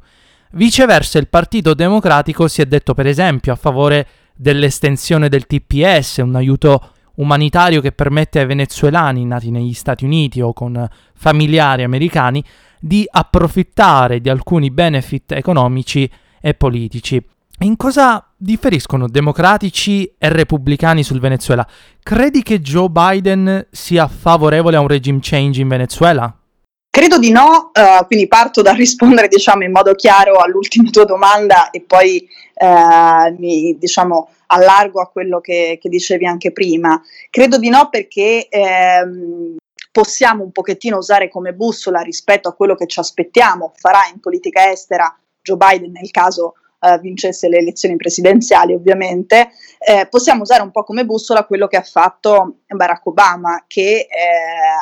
Viceversa 0.55 1.17
il 1.17 1.29
Partito 1.29 1.73
Democratico 1.73 2.47
si 2.47 2.61
è 2.61 2.67
detto 2.67 2.93
per 2.93 3.07
esempio 3.07 3.53
a 3.53 3.55
favore 3.55 4.07
dell'estensione 4.35 5.27
del 5.27 5.47
TPS, 5.47 6.17
un 6.17 6.35
aiuto 6.35 6.91
umanitario 7.15 7.81
che 7.81 7.91
permette 7.91 8.39
ai 8.39 8.45
venezuelani 8.45 9.25
nati 9.25 9.49
negli 9.49 9.73
Stati 9.73 10.05
Uniti 10.05 10.41
o 10.41 10.53
con 10.53 10.87
familiari 11.15 11.81
americani 11.81 12.43
di 12.79 13.03
approfittare 13.09 14.21
di 14.21 14.29
alcuni 14.29 14.69
benefit 14.69 15.31
economici 15.31 16.07
e 16.39 16.53
politici. 16.53 17.19
In 17.61 17.75
cosa 17.75 18.23
differiscono 18.37 19.07
democratici 19.07 20.05
e 20.19 20.29
repubblicani 20.29 21.01
sul 21.01 21.19
Venezuela? 21.19 21.67
Credi 22.03 22.43
che 22.43 22.61
Joe 22.61 22.89
Biden 22.89 23.69
sia 23.71 24.07
favorevole 24.07 24.75
a 24.75 24.81
un 24.81 24.87
regime 24.87 25.17
change 25.19 25.61
in 25.61 25.67
Venezuela? 25.67 26.37
Credo 26.95 27.17
di 27.17 27.31
no, 27.31 27.71
uh, 27.73 28.05
quindi 28.05 28.27
parto 28.27 28.61
da 28.61 28.71
rispondere 28.73 29.27
diciamo, 29.27 29.63
in 29.63 29.71
modo 29.71 29.95
chiaro 29.95 30.35
all'ultima 30.35 30.91
tua 30.91 31.05
domanda 31.05 31.71
e 31.71 31.81
poi 31.81 32.23
uh, 32.53 33.35
mi 33.35 33.75
diciamo, 33.79 34.29
allargo 34.45 35.01
a 35.01 35.07
quello 35.07 35.41
che, 35.41 35.79
che, 35.81 35.89
dicevi 35.89 36.27
anche 36.27 36.51
prima. 36.51 37.01
Credo 37.31 37.57
di 37.57 37.69
no 37.69 37.89
perché 37.89 38.47
ehm, 38.47 39.55
possiamo 39.91 40.43
un 40.43 40.51
pochettino 40.51 40.97
usare 40.97 41.29
come 41.29 41.53
bussola 41.53 42.01
rispetto 42.01 42.47
a 42.47 42.53
quello 42.53 42.75
che 42.75 42.85
ci 42.85 42.99
aspettiamo 42.99 43.73
farà 43.75 44.01
in 44.13 44.19
politica 44.19 44.69
estera 44.69 45.17
Joe 45.41 45.57
Biden 45.57 45.93
nel 45.93 46.11
caso 46.11 46.53
uh, 46.83 46.99
vincesse 46.99 47.47
le 47.47 47.57
elezioni 47.57 47.95
presidenziali 47.95 48.73
ovviamente, 48.73 49.51
eh, 49.79 50.07
possiamo 50.09 50.41
usare 50.41 50.61
un 50.61 50.71
po' 50.71 50.83
come 50.83 51.05
bussola 51.05 51.45
quello 51.45 51.67
che 51.67 51.77
ha 51.77 51.83
fatto 51.83 52.59
Barack 52.67 53.05
Obama, 53.05 53.63
che 53.67 53.99
eh, 53.99 54.07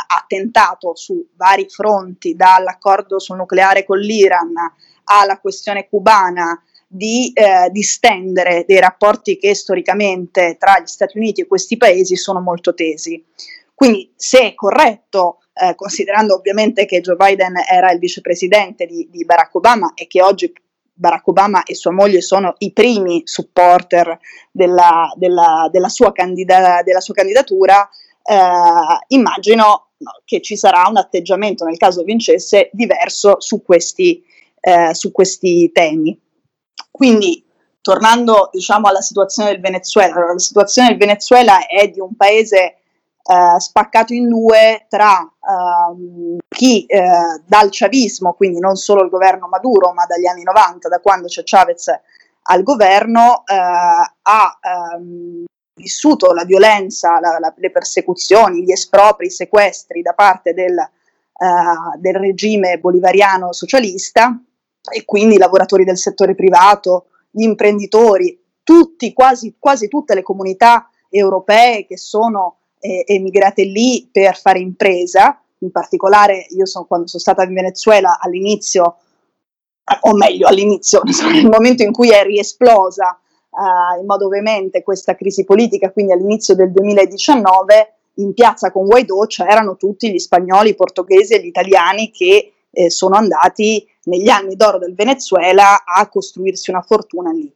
ha 0.07 0.25
tentato 0.27 0.95
su 0.95 1.27
vari 1.35 1.67
fronti, 1.69 2.35
dall'accordo 2.35 3.19
sul 3.19 3.37
nucleare 3.37 3.85
con 3.85 3.99
l'Iran 3.99 4.53
alla 5.05 5.39
questione 5.39 5.87
cubana, 5.87 6.61
di 6.93 7.31
eh, 7.33 7.69
distendere 7.71 8.65
dei 8.67 8.79
rapporti 8.79 9.37
che 9.37 9.55
storicamente 9.55 10.57
tra 10.59 10.77
gli 10.81 10.87
Stati 10.87 11.17
Uniti 11.17 11.41
e 11.41 11.47
questi 11.47 11.77
paesi 11.77 12.17
sono 12.17 12.41
molto 12.41 12.73
tesi. 12.73 13.23
Quindi 13.73 14.11
se 14.15 14.41
è 14.41 14.53
corretto, 14.53 15.39
eh, 15.53 15.73
considerando 15.75 16.35
ovviamente 16.35 16.85
che 16.85 16.99
Joe 16.99 17.15
Biden 17.15 17.53
era 17.69 17.91
il 17.91 17.99
vicepresidente 17.99 18.85
di, 18.85 19.07
di 19.09 19.23
Barack 19.23 19.55
Obama 19.55 19.93
e 19.95 20.05
che 20.07 20.21
oggi 20.21 20.51
Barack 20.93 21.27
Obama 21.27 21.63
e 21.63 21.75
sua 21.75 21.91
moglie 21.91 22.21
sono 22.21 22.55
i 22.59 22.71
primi 22.71 23.21
supporter 23.25 24.19
della, 24.51 25.11
della, 25.15 25.67
della, 25.71 25.89
sua, 25.89 26.11
candida- 26.11 26.81
della 26.83 26.99
sua, 26.99 27.13
candidatura, 27.13 27.89
eh, 28.23 29.05
immagino 29.07 29.87
no, 29.97 30.11
che 30.25 30.41
ci 30.41 30.55
sarà 30.55 30.85
un 30.87 30.97
atteggiamento, 30.97 31.65
nel 31.65 31.77
caso 31.77 32.03
vincesse, 32.03 32.69
diverso 32.73 33.39
su 33.39 33.63
questi, 33.63 34.23
eh, 34.59 34.93
su 34.93 35.11
questi 35.11 35.71
temi. 35.71 36.19
Quindi, 36.89 37.43
tornando 37.81 38.49
diciamo, 38.51 38.87
alla 38.87 39.01
situazione 39.01 39.51
del 39.51 39.61
Venezuela, 39.61 40.33
la 40.33 40.39
situazione 40.39 40.89
del 40.89 40.97
Venezuela 40.97 41.65
è 41.65 41.87
di 41.87 41.99
un 41.99 42.15
paese 42.15 42.80
eh, 43.23 43.59
spaccato 43.59 44.13
in 44.13 44.27
due 44.27 44.85
tra 44.89 45.19
ehm, 45.19 46.37
chi 46.47 46.85
eh, 46.85 47.41
dal 47.45 47.67
chavismo, 47.69 48.33
quindi 48.33 48.59
non 48.59 48.75
solo 48.75 49.03
il 49.03 49.09
governo 49.09 49.47
Maduro, 49.47 49.93
ma 49.93 50.05
dagli 50.05 50.27
anni 50.27 50.43
90, 50.43 50.89
da 50.89 50.99
quando 50.99 51.27
c'è 51.27 51.41
Chavez 51.43 51.87
al 52.43 52.63
governo, 52.63 53.43
eh, 53.45 53.55
ha 53.55 54.59
ehm, 54.61 55.45
vissuto 55.75 56.33
la 56.33 56.43
violenza, 56.43 57.19
la, 57.19 57.37
la, 57.39 57.53
le 57.55 57.71
persecuzioni, 57.71 58.63
gli 58.63 58.71
espropri, 58.71 59.27
i 59.27 59.31
sequestri 59.31 60.01
da 60.01 60.13
parte 60.13 60.53
del, 60.53 60.77
uh, 60.77 61.99
del, 61.99 62.15
regime 62.15 62.77
bolivariano 62.77 63.51
socialista 63.51 64.39
e 64.91 65.05
quindi 65.05 65.35
i 65.35 65.39
lavoratori 65.39 65.83
del 65.83 65.97
settore 65.97 66.35
privato, 66.35 67.07
gli 67.29 67.43
imprenditori, 67.43 68.39
tutti, 68.63 69.13
quasi, 69.13 69.55
quasi 69.57 69.87
tutte 69.87 70.13
le 70.13 70.21
comunità 70.21 70.89
europee 71.09 71.85
che 71.85 71.97
sono 71.97 72.57
eh, 72.81 73.03
emigrate 73.07 73.63
lì 73.63 74.09
per 74.11 74.37
fare 74.37 74.59
impresa, 74.59 75.41
in 75.59 75.71
particolare 75.71 76.47
io 76.49 76.65
sono, 76.65 76.85
quando 76.85 77.07
sono 77.07 77.21
stata 77.21 77.43
in 77.43 77.53
Venezuela 77.53 78.19
all'inizio, 78.19 78.97
o 80.01 80.13
meglio 80.15 80.47
all'inizio, 80.47 81.01
nel 81.31 81.49
momento 81.49 81.83
in 81.83 81.91
cui 81.91 82.09
è 82.09 82.23
riesplosa 82.23 83.19
uh, 83.51 83.99
in 83.99 84.05
modo 84.05 84.27
veemente 84.27 84.83
questa 84.83 85.15
crisi 85.15 85.43
politica, 85.43 85.91
quindi 85.91 86.13
all'inizio 86.13 86.55
del 86.55 86.71
2019, 86.71 87.93
in 88.15 88.33
piazza 88.33 88.71
con 88.71 88.85
Guaidó 88.85 89.25
c'erano 89.25 89.77
tutti 89.77 90.11
gli 90.11 90.19
spagnoli, 90.19 90.69
i 90.69 90.75
portoghesi 90.75 91.33
e 91.33 91.41
gli 91.41 91.47
italiani 91.47 92.11
che 92.11 92.53
eh, 92.69 92.89
sono 92.89 93.15
andati 93.15 93.87
negli 94.03 94.29
anni 94.29 94.55
d'oro 94.55 94.77
del 94.77 94.95
Venezuela 94.95 95.83
a 95.85 96.07
costruirsi 96.09 96.71
una 96.71 96.81
fortuna 96.81 97.31
lì. 97.31 97.51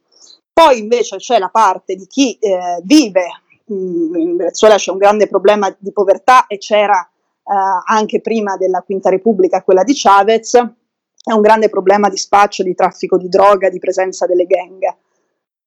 Poi 0.52 0.78
invece 0.78 1.16
c'è 1.16 1.38
la 1.38 1.50
parte 1.50 1.96
di 1.96 2.06
chi 2.06 2.38
eh, 2.38 2.80
vive, 2.82 3.42
in 3.68 4.36
Venezuela 4.36 4.76
c'è 4.76 4.90
un 4.90 4.98
grande 4.98 5.28
problema 5.28 5.74
di 5.78 5.92
povertà 5.92 6.46
e 6.46 6.58
c'era 6.58 7.00
eh, 7.02 7.52
anche 7.86 8.20
prima 8.20 8.56
della 8.56 8.82
Quinta 8.82 9.10
Repubblica 9.10 9.62
quella 9.62 9.82
di 9.82 9.94
Chavez, 9.94 10.54
è 10.54 11.32
un 11.32 11.40
grande 11.40 11.68
problema 11.68 12.08
di 12.08 12.16
spaccio, 12.16 12.62
di 12.62 12.74
traffico 12.74 13.18
di 13.18 13.28
droga, 13.28 13.68
di 13.68 13.80
presenza 13.80 14.26
delle 14.26 14.46
gang. 14.46 14.82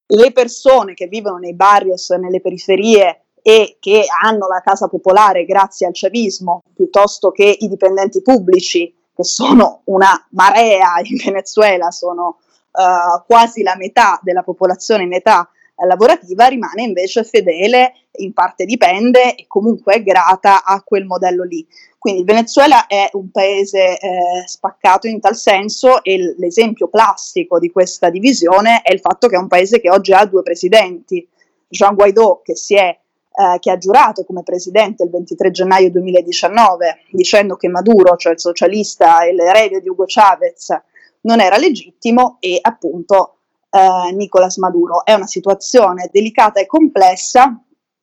Le 0.06 0.32
persone 0.32 0.94
che 0.94 1.06
vivono 1.06 1.36
nei 1.36 1.54
barrios, 1.54 2.10
nelle 2.10 2.40
periferie 2.40 3.24
e 3.42 3.76
che 3.78 4.04
hanno 4.22 4.46
la 4.48 4.60
casa 4.60 4.88
popolare 4.88 5.44
grazie 5.44 5.86
al 5.86 5.92
chavismo, 5.94 6.62
piuttosto 6.74 7.30
che 7.30 7.56
i 7.58 7.68
dipendenti 7.68 8.22
pubblici, 8.22 8.94
che 9.14 9.24
sono 9.24 9.82
una 9.84 10.26
marea 10.30 10.94
in 11.02 11.16
Venezuela, 11.22 11.90
sono 11.90 12.38
uh, 12.72 13.22
quasi 13.26 13.62
la 13.62 13.76
metà 13.76 14.18
della 14.22 14.42
popolazione 14.42 15.04
in 15.04 15.12
età 15.12 15.48
lavorativa, 15.86 16.46
rimane 16.46 16.82
invece 16.82 17.24
fedele, 17.24 17.92
in 18.16 18.32
parte 18.32 18.64
dipende 18.64 19.34
e 19.34 19.46
comunque 19.46 19.94
è 19.94 20.02
grata 20.02 20.64
a 20.64 20.82
quel 20.82 21.04
modello 21.04 21.44
lì. 21.44 21.66
Quindi 21.98 22.20
il 22.20 22.26
Venezuela 22.26 22.86
è 22.86 23.10
un 23.12 23.30
paese 23.30 23.98
eh, 23.98 24.08
spaccato 24.46 25.06
in 25.06 25.20
tal 25.20 25.36
senso 25.36 26.02
e 26.02 26.34
l'esempio 26.38 26.88
plastico 26.88 27.58
di 27.58 27.70
questa 27.70 28.08
divisione 28.08 28.80
è 28.82 28.92
il 28.92 29.00
fatto 29.00 29.28
che 29.28 29.36
è 29.36 29.38
un 29.38 29.48
paese 29.48 29.80
che 29.80 29.90
oggi 29.90 30.12
ha 30.12 30.24
due 30.24 30.42
presidenti. 30.42 31.26
Juan 31.68 31.94
Guaidó, 31.94 32.40
che, 32.42 32.54
è, 32.74 32.78
eh, 32.78 33.58
che 33.58 33.70
ha 33.70 33.76
giurato 33.76 34.24
come 34.24 34.42
presidente 34.42 35.04
il 35.04 35.10
23 35.10 35.50
gennaio 35.50 35.90
2019, 35.90 37.00
dicendo 37.10 37.56
che 37.56 37.68
Maduro, 37.68 38.16
cioè 38.16 38.32
il 38.32 38.40
socialista 38.40 39.22
e 39.24 39.34
l'erede 39.34 39.80
di 39.80 39.88
Hugo 39.88 40.04
Chavez, 40.06 40.74
non 41.22 41.38
era 41.38 41.58
legittimo, 41.58 42.38
e 42.40 42.58
appunto 42.60 43.39
eh, 43.70 44.12
Nicolas 44.12 44.56
Maduro. 44.56 45.04
È 45.04 45.14
una 45.14 45.26
situazione 45.26 46.08
delicata 46.12 46.60
e 46.60 46.66
complessa 46.66 47.58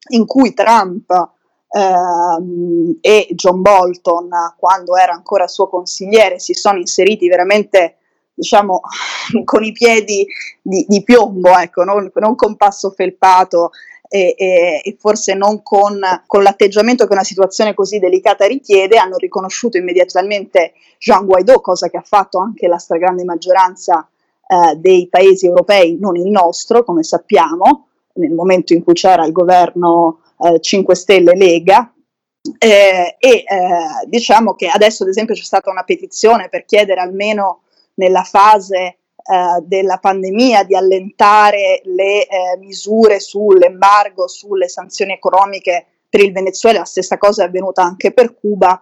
in 0.10 0.26
cui 0.26 0.54
Trump 0.54 1.10
ehm, 1.70 2.98
e 3.02 3.28
John 3.32 3.62
Bolton, 3.62 4.30
quando 4.58 4.96
era 4.96 5.14
ancora 5.14 5.48
suo 5.48 5.68
consigliere, 5.68 6.40
si 6.40 6.54
sono 6.54 6.78
inseriti 6.78 7.28
veramente 7.28 7.98
diciamo 8.34 8.82
con 9.44 9.64
i 9.64 9.72
piedi 9.72 10.26
di, 10.62 10.86
di 10.88 11.04
piombo, 11.04 11.58
ecco, 11.58 11.84
non, 11.84 12.10
non, 12.14 12.36
con 12.36 12.56
passo 12.56 12.92
felpato 12.92 13.72
e, 14.10 14.36
e, 14.38 14.82
e 14.84 14.96
forse 14.98 15.34
non 15.34 15.62
con, 15.64 16.00
con, 16.26 16.44
l'atteggiamento 16.44 17.06
che 17.06 17.14
una 17.14 17.24
situazione 17.24 17.74
così 17.74 18.00
delicata 18.00 18.46
richiede, 18.46 18.98
hanno 18.98 19.18
riconosciuto 19.18 19.78
immediatamente 19.78 20.74
Jean 21.00 21.26
Guaidó, 21.26 21.60
cosa 21.62 21.90
che 21.90 21.98
ha 21.98 22.04
fatto 22.06 22.40
anche 22.40 22.68
la 22.68 22.78
stragrande 22.78 23.24
maggioranza 23.24 24.08
eh, 24.48 24.75
dei 24.75 25.08
paesi 25.10 25.46
europei, 25.46 25.98
non 26.00 26.16
il 26.16 26.30
nostro, 26.30 26.84
come 26.84 27.04
sappiamo, 27.04 27.88
nel 28.13 28.32
momento 28.32 28.74
in 28.74 28.84
cui 28.84 28.94
c'era 28.94 29.25
il 29.25 29.32
governo 29.32 30.22
eh, 30.39 30.60
5 30.60 30.96
Stelle 30.96 31.36
Lega. 31.36 31.92
Eh, 32.57 33.18
e 33.20 33.29
eh, 33.29 33.44
diciamo 34.05 34.53
che 34.53 34.68
adesso, 34.68 35.03
ad 35.03 35.10
esempio, 35.10 35.36
c'è 35.36 35.44
stata 35.44 35.70
una 35.70 35.83
petizione 35.83 36.48
per 36.50 36.66
chiedere 36.66 37.01
almeno 37.01 37.64
nella 37.96 38.24
fase 38.24 38.77
eh, 38.77 39.62
della 39.64 39.98
pandemia 39.98 40.64
di 40.64 40.75
allentare 40.75 41.81
le 41.83 42.25
eh, 42.25 42.57
misure 42.60 43.20
sull'embargo, 43.20 44.27
sulle 44.27 44.70
sanzioni 44.70 45.12
economiche 45.12 45.86
per 46.10 46.22
il 46.22 46.31
Venezuela, 46.31 46.79
la 46.79 46.86
stessa 46.86 47.18
cosa 47.18 47.44
è 47.44 47.48
avvenuta 47.48 47.83
anche 47.83 48.14
per 48.14 48.33
Cuba 48.33 48.81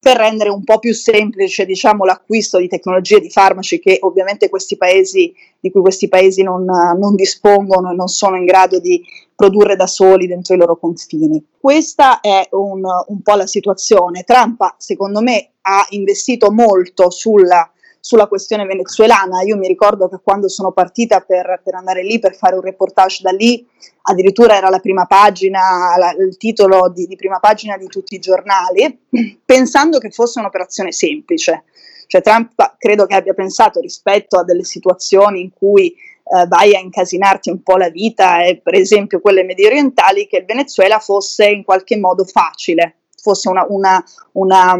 per 0.00 0.16
rendere 0.16 0.48
un 0.48 0.64
po' 0.64 0.78
più 0.78 0.94
semplice 0.94 1.66
diciamo, 1.66 2.06
l'acquisto 2.06 2.58
di 2.58 2.68
tecnologie 2.68 3.16
e 3.16 3.20
di 3.20 3.28
farmaci 3.28 3.78
che 3.78 3.98
ovviamente 4.00 4.48
questi 4.48 4.78
paesi, 4.78 5.30
di 5.60 5.70
cui 5.70 5.82
questi 5.82 6.08
paesi 6.08 6.42
non, 6.42 6.64
non, 6.64 7.14
dispongono 7.14 7.90
e 7.90 7.94
non 7.94 8.08
sono 8.08 8.36
in 8.36 8.46
grado 8.46 8.80
di 8.80 9.04
produrre 9.36 9.76
da 9.76 9.86
soli 9.86 10.26
dentro 10.26 10.54
i 10.54 10.58
loro 10.58 10.78
confini. 10.78 11.44
Questa 11.60 12.20
è 12.20 12.48
un, 12.52 12.82
un 13.08 13.20
po' 13.20 13.34
la 13.34 13.46
situazione. 13.46 14.24
Trump, 14.24 14.74
secondo 14.78 15.20
me, 15.20 15.50
ha 15.60 15.86
investito 15.90 16.50
molto 16.50 17.10
sulla 17.10 17.70
sulla 18.00 18.26
questione 18.26 18.64
venezuelana. 18.64 19.42
Io 19.42 19.56
mi 19.56 19.68
ricordo 19.68 20.08
che 20.08 20.18
quando 20.22 20.48
sono 20.48 20.72
partita 20.72 21.20
per, 21.20 21.60
per, 21.62 21.74
andare 21.74 22.02
lì 22.02 22.18
per 22.18 22.34
fare 22.34 22.54
un 22.54 22.62
reportage 22.62 23.20
da 23.22 23.30
lì, 23.30 23.66
addirittura 24.02 24.56
era 24.56 24.68
la 24.70 24.80
prima 24.80 25.04
pagina, 25.04 25.60
la, 25.98 26.10
il 26.18 26.36
titolo 26.36 26.90
di, 26.90 27.06
di, 27.06 27.16
prima 27.16 27.38
pagina 27.38 27.76
di 27.76 27.86
tutti 27.86 28.14
i 28.14 28.18
giornali, 28.18 28.98
pensando 29.44 29.98
che 29.98 30.10
fosse 30.10 30.40
un'operazione 30.40 30.92
semplice. 30.92 31.64
Cioè 32.06 32.22
Trump 32.22 32.74
credo 32.76 33.06
che 33.06 33.14
abbia 33.14 33.34
pensato 33.34 33.78
rispetto 33.78 34.36
a 34.36 34.42
delle 34.42 34.64
situazioni 34.64 35.42
in 35.42 35.52
cui 35.52 35.94
eh, 36.32 36.46
vai 36.46 36.74
a 36.74 36.78
incasinarti 36.78 37.50
un 37.50 37.62
po' 37.62 37.76
la 37.76 37.88
vita, 37.88 38.44
e 38.44 38.60
per 38.62 38.74
esempio 38.74 39.20
quelle 39.20 39.44
medio 39.44 39.66
orientali, 39.66 40.26
che 40.26 40.38
il 40.38 40.44
Venezuela 40.44 40.98
fosse 40.98 41.46
in 41.46 41.64
qualche 41.64 41.96
modo 41.98 42.24
facile, 42.24 42.96
fosse 43.20 43.48
una, 43.48 43.64
una, 43.68 44.02
una, 44.32 44.76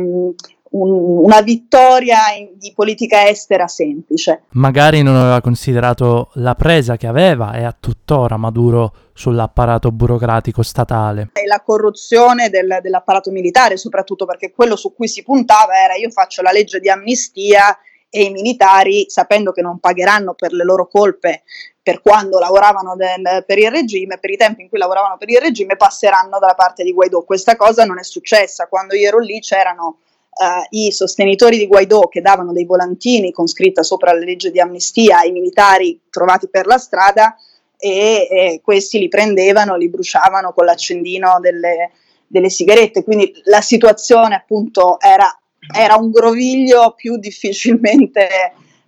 un, 0.71 1.25
una 1.25 1.41
vittoria 1.41 2.19
di 2.55 2.73
politica 2.75 3.29
estera 3.29 3.67
semplice. 3.67 4.43
Magari 4.51 5.03
non 5.03 5.17
aveva 5.17 5.41
considerato 5.41 6.31
la 6.35 6.55
presa 6.55 6.97
che 6.97 7.07
aveva 7.07 7.53
e 7.55 7.65
ha 7.65 7.77
tuttora 7.79 8.37
Maduro 8.37 8.93
sull'apparato 9.13 9.91
burocratico 9.91 10.63
statale. 10.63 11.31
E 11.33 11.47
la 11.47 11.61
corruzione 11.61 12.49
del, 12.51 12.79
dell'apparato 12.83 13.31
militare, 13.31 13.77
soprattutto 13.77 14.27
perché 14.27 14.53
quello 14.53 14.77
su 14.77 14.95
cui 14.95 15.09
si 15.09 15.23
puntava 15.23 15.75
era 15.75 15.95
io 15.95 16.11
faccio 16.11 16.43
la 16.43 16.53
legge 16.53 16.81
di 16.81 16.89
amnistia 16.89 17.77
e 18.13 18.25
i 18.25 18.31
militari, 18.31 19.05
sapendo 19.09 19.53
che 19.53 19.63
non 19.63 19.79
pagheranno 19.79 20.35
per 20.35 20.53
le 20.53 20.65
loro 20.65 20.89
colpe 20.89 21.43
per 21.81 22.03
quando 22.03 22.39
lavoravano 22.39 22.97
del, 22.97 23.45
per 23.47 23.59
il 23.59 23.71
regime, 23.71 24.19
per 24.19 24.31
i 24.31 24.37
tempi 24.37 24.63
in 24.63 24.69
cui 24.69 24.79
lavoravano 24.79 25.17
per 25.17 25.31
il 25.31 25.41
regime, 25.41 25.77
passeranno 25.77 26.39
dalla 26.39 26.55
parte 26.55 26.83
di 26.83 26.93
Guaidó. 26.93 27.23
Questa 27.23 27.57
cosa 27.57 27.85
non 27.85 27.99
è 27.99 28.03
successa. 28.03 28.67
Quando 28.67 28.95
io 28.95 29.09
ero 29.09 29.19
lì 29.19 29.39
c'erano 29.41 29.99
uh, 30.31 30.66
i 30.71 30.93
sostenitori 30.93 31.59
di 31.59 31.66
Guaidó 31.66 32.09
che 32.09 32.21
davano 32.21 32.53
dei 32.53 32.64
volantini 32.64 33.33
con 33.33 33.47
scritta 33.47 33.83
sopra 33.83 34.12
la 34.12 34.21
legge 34.21 34.51
di 34.51 34.61
amnistia 34.61 35.19
ai 35.19 35.33
militari 35.33 36.01
trovati 36.09 36.49
per 36.49 36.66
la 36.66 36.79
strada 36.79 37.37
e, 37.77 38.29
e 38.31 38.61
questi 38.62 38.99
li 38.99 39.09
prendevano, 39.09 39.77
li 39.77 39.88
bruciavano 39.88 40.53
con 40.53 40.64
l'accendino 40.64 41.38
delle, 41.40 41.90
delle 42.27 42.51
sigarette. 42.51 43.03
Quindi 43.03 43.33
la 43.45 43.61
situazione 43.61 44.35
appunto 44.35 45.01
era, 45.01 45.35
era 45.75 45.97
un 45.97 46.11
groviglio 46.11 46.93
più 46.95 47.16
difficilmente 47.16 48.29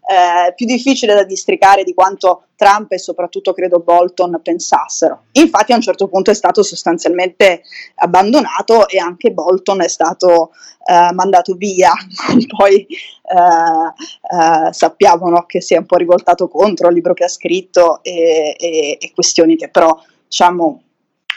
eh, 0.04 0.52
più 0.54 0.66
difficile 0.66 1.14
da 1.14 1.22
districare 1.24 1.84
di 1.84 1.94
quanto 1.94 2.46
Trump 2.56 2.90
e 2.92 2.98
soprattutto 2.98 3.52
credo 3.52 3.80
Bolton 3.80 4.40
pensassero. 4.42 5.24
Infatti 5.32 5.72
a 5.72 5.76
un 5.76 5.80
certo 5.80 6.08
punto 6.08 6.30
è 6.30 6.34
stato 6.34 6.62
sostanzialmente 6.62 7.62
abbandonato 7.96 8.88
e 8.88 8.98
anche 8.98 9.30
Bolton 9.30 9.82
è 9.82 9.88
stato 9.88 10.50
eh, 10.84 11.12
mandato 11.12 11.54
via, 11.54 11.92
poi 12.56 12.84
eh, 12.84 14.66
eh, 14.66 14.72
sappiamo 14.72 15.28
no, 15.28 15.44
che 15.46 15.60
si 15.60 15.74
è 15.74 15.78
un 15.78 15.86
po' 15.86 15.96
rivoltato 15.96 16.48
contro 16.48 16.88
il 16.88 16.94
libro 16.94 17.14
che 17.14 17.24
ha 17.24 17.28
scritto 17.28 18.02
e, 18.02 18.56
e, 18.58 18.98
e 19.00 19.12
questioni 19.14 19.56
che 19.56 19.68
però 19.68 19.96
diciamo 20.26 20.82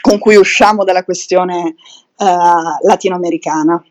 con 0.00 0.18
cui 0.18 0.36
usciamo 0.36 0.84
dalla 0.84 1.04
questione 1.04 1.74
eh, 2.16 2.24
latinoamericana. 2.82 3.84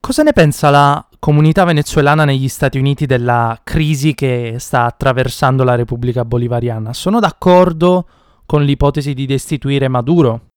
Cosa 0.00 0.22
ne 0.22 0.32
pensa 0.32 0.70
la 0.70 1.04
comunità 1.20 1.64
venezuelana 1.64 2.24
negli 2.24 2.48
Stati 2.48 2.78
Uniti 2.78 3.04
della 3.04 3.60
crisi 3.62 4.14
che 4.14 4.56
sta 4.58 4.86
attraversando 4.86 5.62
la 5.62 5.76
Repubblica 5.76 6.24
Bolivariana? 6.24 6.94
Sono 6.94 7.20
d'accordo 7.20 8.08
con 8.46 8.64
l'ipotesi 8.64 9.12
di 9.12 9.26
destituire 9.26 9.86
Maduro? 9.86 10.48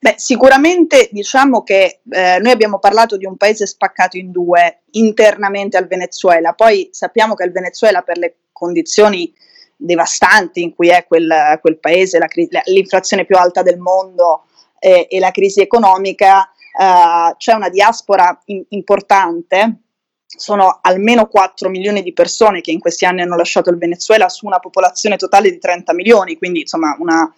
Beh, 0.00 0.14
sicuramente 0.16 1.08
diciamo 1.12 1.62
che 1.62 2.00
eh, 2.10 2.38
noi 2.40 2.50
abbiamo 2.50 2.78
parlato 2.78 3.16
di 3.16 3.26
un 3.26 3.36
paese 3.36 3.66
spaccato 3.66 4.16
in 4.16 4.30
due 4.32 4.82
internamente 4.92 5.76
al 5.76 5.86
Venezuela, 5.86 6.52
poi 6.52 6.88
sappiamo 6.92 7.34
che 7.34 7.44
il 7.44 7.52
Venezuela 7.52 8.02
per 8.02 8.18
le 8.18 8.36
condizioni 8.52 9.32
devastanti 9.76 10.62
in 10.62 10.74
cui 10.74 10.88
è 10.88 11.04
quel, 11.06 11.58
quel 11.60 11.78
paese, 11.78 12.18
la, 12.18 12.26
l'inflazione 12.64 13.24
più 13.24 13.36
alta 13.36 13.62
del 13.62 13.78
mondo 13.78 14.46
eh, 14.80 15.06
e 15.08 15.18
la 15.20 15.30
crisi 15.30 15.60
economica, 15.60 16.52
Uh, 16.78 17.34
c'è 17.36 17.54
una 17.54 17.70
diaspora 17.70 18.40
in- 18.44 18.64
importante 18.68 19.87
sono 20.36 20.78
almeno 20.82 21.26
4 21.26 21.70
milioni 21.70 22.02
di 22.02 22.12
persone 22.12 22.60
che 22.60 22.70
in 22.70 22.80
questi 22.80 23.06
anni 23.06 23.22
hanno 23.22 23.36
lasciato 23.36 23.70
il 23.70 23.78
Venezuela 23.78 24.28
su 24.28 24.46
una 24.46 24.58
popolazione 24.58 25.16
totale 25.16 25.50
di 25.50 25.58
30 25.58 25.94
milioni, 25.94 26.36
quindi 26.36 26.60
insomma 26.60 26.94
una 26.98 27.32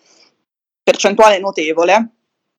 percentuale 0.83 1.39
notevole. 1.39 2.09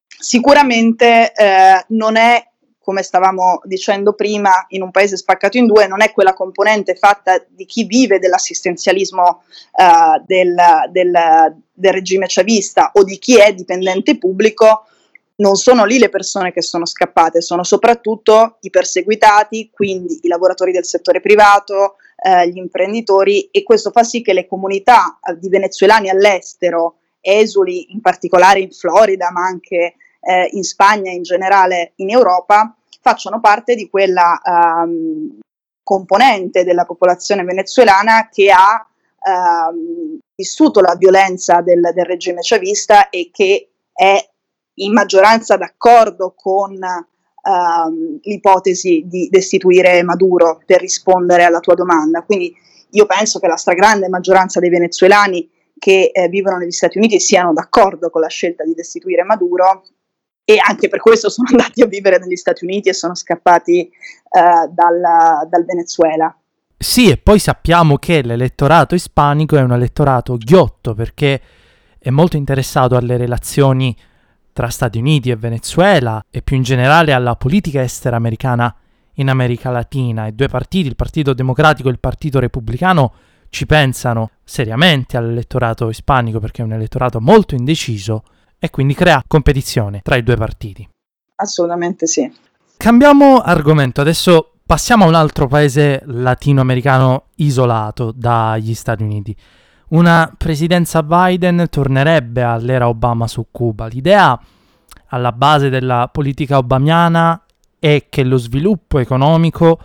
Sicuramente 0.07 1.33
eh, 1.33 1.85
non 1.89 2.15
è, 2.15 2.47
come 2.79 3.03
stavamo 3.03 3.61
dicendo 3.65 4.13
prima, 4.13 4.65
in 4.69 4.83
un 4.83 4.91
paese 4.91 5.17
spaccato 5.17 5.57
in 5.57 5.65
due, 5.65 5.87
non 5.87 6.01
è 6.01 6.11
quella 6.11 6.33
componente 6.33 6.95
fatta 6.95 7.43
di 7.49 7.65
chi 7.65 7.83
vive 7.83 8.19
dell'assistenzialismo 8.19 9.43
eh, 9.75 10.23
del, 10.25 10.55
del, 10.91 11.55
del 11.73 11.93
regime 11.93 12.27
chavista 12.29 12.91
o 12.93 13.03
di 13.03 13.19
chi 13.19 13.37
è 13.37 13.53
dipendente 13.53 14.17
pubblico, 14.17 14.85
non 15.41 15.56
sono 15.56 15.86
lì 15.86 15.97
le 15.97 16.10
persone 16.10 16.54
che 16.54 16.62
sono 16.62 16.86
scappate, 16.86 17.41
sono 17.41 17.63
soprattutto 17.63 18.58
i 18.62 18.69
perseguitati, 18.69 19.71
quindi 19.73 20.19
i 20.21 20.27
lavoratori 20.27 20.71
del 20.71 20.86
settore 20.86 21.19
privato, 21.19 21.95
eh, 22.23 22.47
gli 22.47 22.58
imprenditori 22.58 23.49
e 23.51 23.63
questo 23.63 23.89
fa 23.89 24.04
sì 24.04 24.21
che 24.21 24.34
le 24.34 24.47
comunità 24.47 25.19
eh, 25.21 25.38
di 25.39 25.49
venezuelani 25.49 26.10
all'estero, 26.10 26.97
esuli 27.19 27.91
in 27.91 28.01
particolare 28.01 28.60
in 28.60 28.71
Florida, 28.71 29.32
ma 29.32 29.45
anche 29.45 29.95
eh, 30.21 30.49
in 30.51 30.63
Spagna 30.63 31.12
in 31.12 31.23
generale 31.23 31.93
in 31.95 32.12
Europa, 32.12 32.75
facciano 33.01 33.39
parte 33.39 33.73
di 33.73 33.89
quella 33.89 34.39
um, 34.45 35.39
componente 35.82 36.63
della 36.63 36.86
popolazione 36.86 37.43
venezuelana 37.43 38.30
che 38.32 38.51
ha 38.51 38.88
um, 39.69 40.19
vissuto 40.36 40.82
la 40.82 40.95
violenza 40.95 41.62
del, 41.62 41.89
del 41.95 42.06
regime 42.06 42.41
chavista 42.43 43.10
e 43.10 43.32
che 43.34 43.69
è 43.91 44.30
in 44.83 44.93
maggioranza 44.93 45.57
d'accordo 45.57 46.33
con 46.35 46.73
uh, 46.73 48.19
l'ipotesi 48.21 49.03
di 49.05 49.27
destituire 49.29 50.03
Maduro 50.03 50.61
per 50.65 50.79
rispondere 50.79 51.43
alla 51.43 51.59
tua 51.59 51.75
domanda. 51.75 52.23
Quindi 52.23 52.53
io 52.91 53.05
penso 53.05 53.39
che 53.39 53.47
la 53.47 53.55
stragrande 53.55 54.09
maggioranza 54.09 54.59
dei 54.59 54.69
venezuelani 54.69 55.49
che 55.77 56.11
eh, 56.13 56.27
vivono 56.27 56.57
negli 56.57 56.71
Stati 56.71 56.97
Uniti 56.97 57.19
siano 57.19 57.53
d'accordo 57.53 58.09
con 58.09 58.21
la 58.21 58.27
scelta 58.27 58.63
di 58.63 58.73
destituire 58.73 59.23
Maduro 59.23 59.83
e 60.43 60.57
anche 60.63 60.89
per 60.89 60.99
questo 60.99 61.29
sono 61.29 61.47
andati 61.49 61.81
a 61.81 61.87
vivere 61.87 62.19
negli 62.19 62.35
Stati 62.35 62.65
Uniti 62.65 62.89
e 62.89 62.93
sono 62.93 63.15
scappati 63.15 63.89
uh, 63.89 64.71
dal, 64.71 65.47
dal 65.49 65.65
Venezuela. 65.65 66.35
Sì, 66.77 67.09
e 67.09 67.17
poi 67.17 67.39
sappiamo 67.39 67.97
che 67.97 68.21
l'elettorato 68.23 68.95
ispanico 68.95 69.55
è 69.55 69.61
un 69.61 69.71
elettorato 69.71 70.35
ghiotto 70.37 70.95
perché 70.95 71.41
è 71.99 72.09
molto 72.09 72.37
interessato 72.37 72.95
alle 72.95 73.17
relazioni 73.17 73.95
tra 74.53 74.69
Stati 74.69 74.97
Uniti 74.97 75.29
e 75.29 75.35
Venezuela 75.35 76.23
e 76.29 76.41
più 76.41 76.55
in 76.55 76.63
generale 76.63 77.13
alla 77.13 77.35
politica 77.35 77.81
estera 77.81 78.15
americana 78.15 78.73
in 79.15 79.29
America 79.29 79.69
Latina. 79.69 80.27
I 80.27 80.35
due 80.35 80.47
partiti, 80.47 80.87
il 80.87 80.95
Partito 80.95 81.33
Democratico 81.33 81.87
e 81.87 81.91
il 81.91 81.99
Partito 81.99 82.39
Repubblicano, 82.39 83.13
ci 83.49 83.65
pensano 83.65 84.31
seriamente 84.43 85.17
all'elettorato 85.17 85.89
ispanico 85.89 86.39
perché 86.39 86.61
è 86.61 86.65
un 86.65 86.73
elettorato 86.73 87.19
molto 87.19 87.53
indeciso 87.55 88.23
e 88.57 88.69
quindi 88.69 88.93
crea 88.93 89.23
competizione 89.27 89.99
tra 90.03 90.15
i 90.15 90.23
due 90.23 90.35
partiti. 90.35 90.87
Assolutamente 91.35 92.07
sì. 92.07 92.31
Cambiamo 92.77 93.39
argomento, 93.39 94.01
adesso 94.01 94.53
passiamo 94.65 95.03
a 95.03 95.07
un 95.07 95.15
altro 95.15 95.47
paese 95.47 96.01
latinoamericano 96.05 97.25
isolato 97.35 98.13
dagli 98.15 98.73
Stati 98.73 99.03
Uniti 99.03 99.35
una 99.91 100.34
presidenza 100.38 101.04
Biden 101.04 101.67
tornerebbe 101.69 102.43
all'era 102.43 102.88
Obama 102.88 103.27
su 103.27 103.47
Cuba. 103.51 103.88
L'idea 103.88 104.39
alla 105.08 105.32
base 105.32 105.69
della 105.69 106.10
politica 106.12 106.58
obamiana 106.58 107.41
è 107.80 108.08
che 108.10 108.23
lo 108.23 108.38
sviluppo 108.38 108.99
economico 108.99 109.80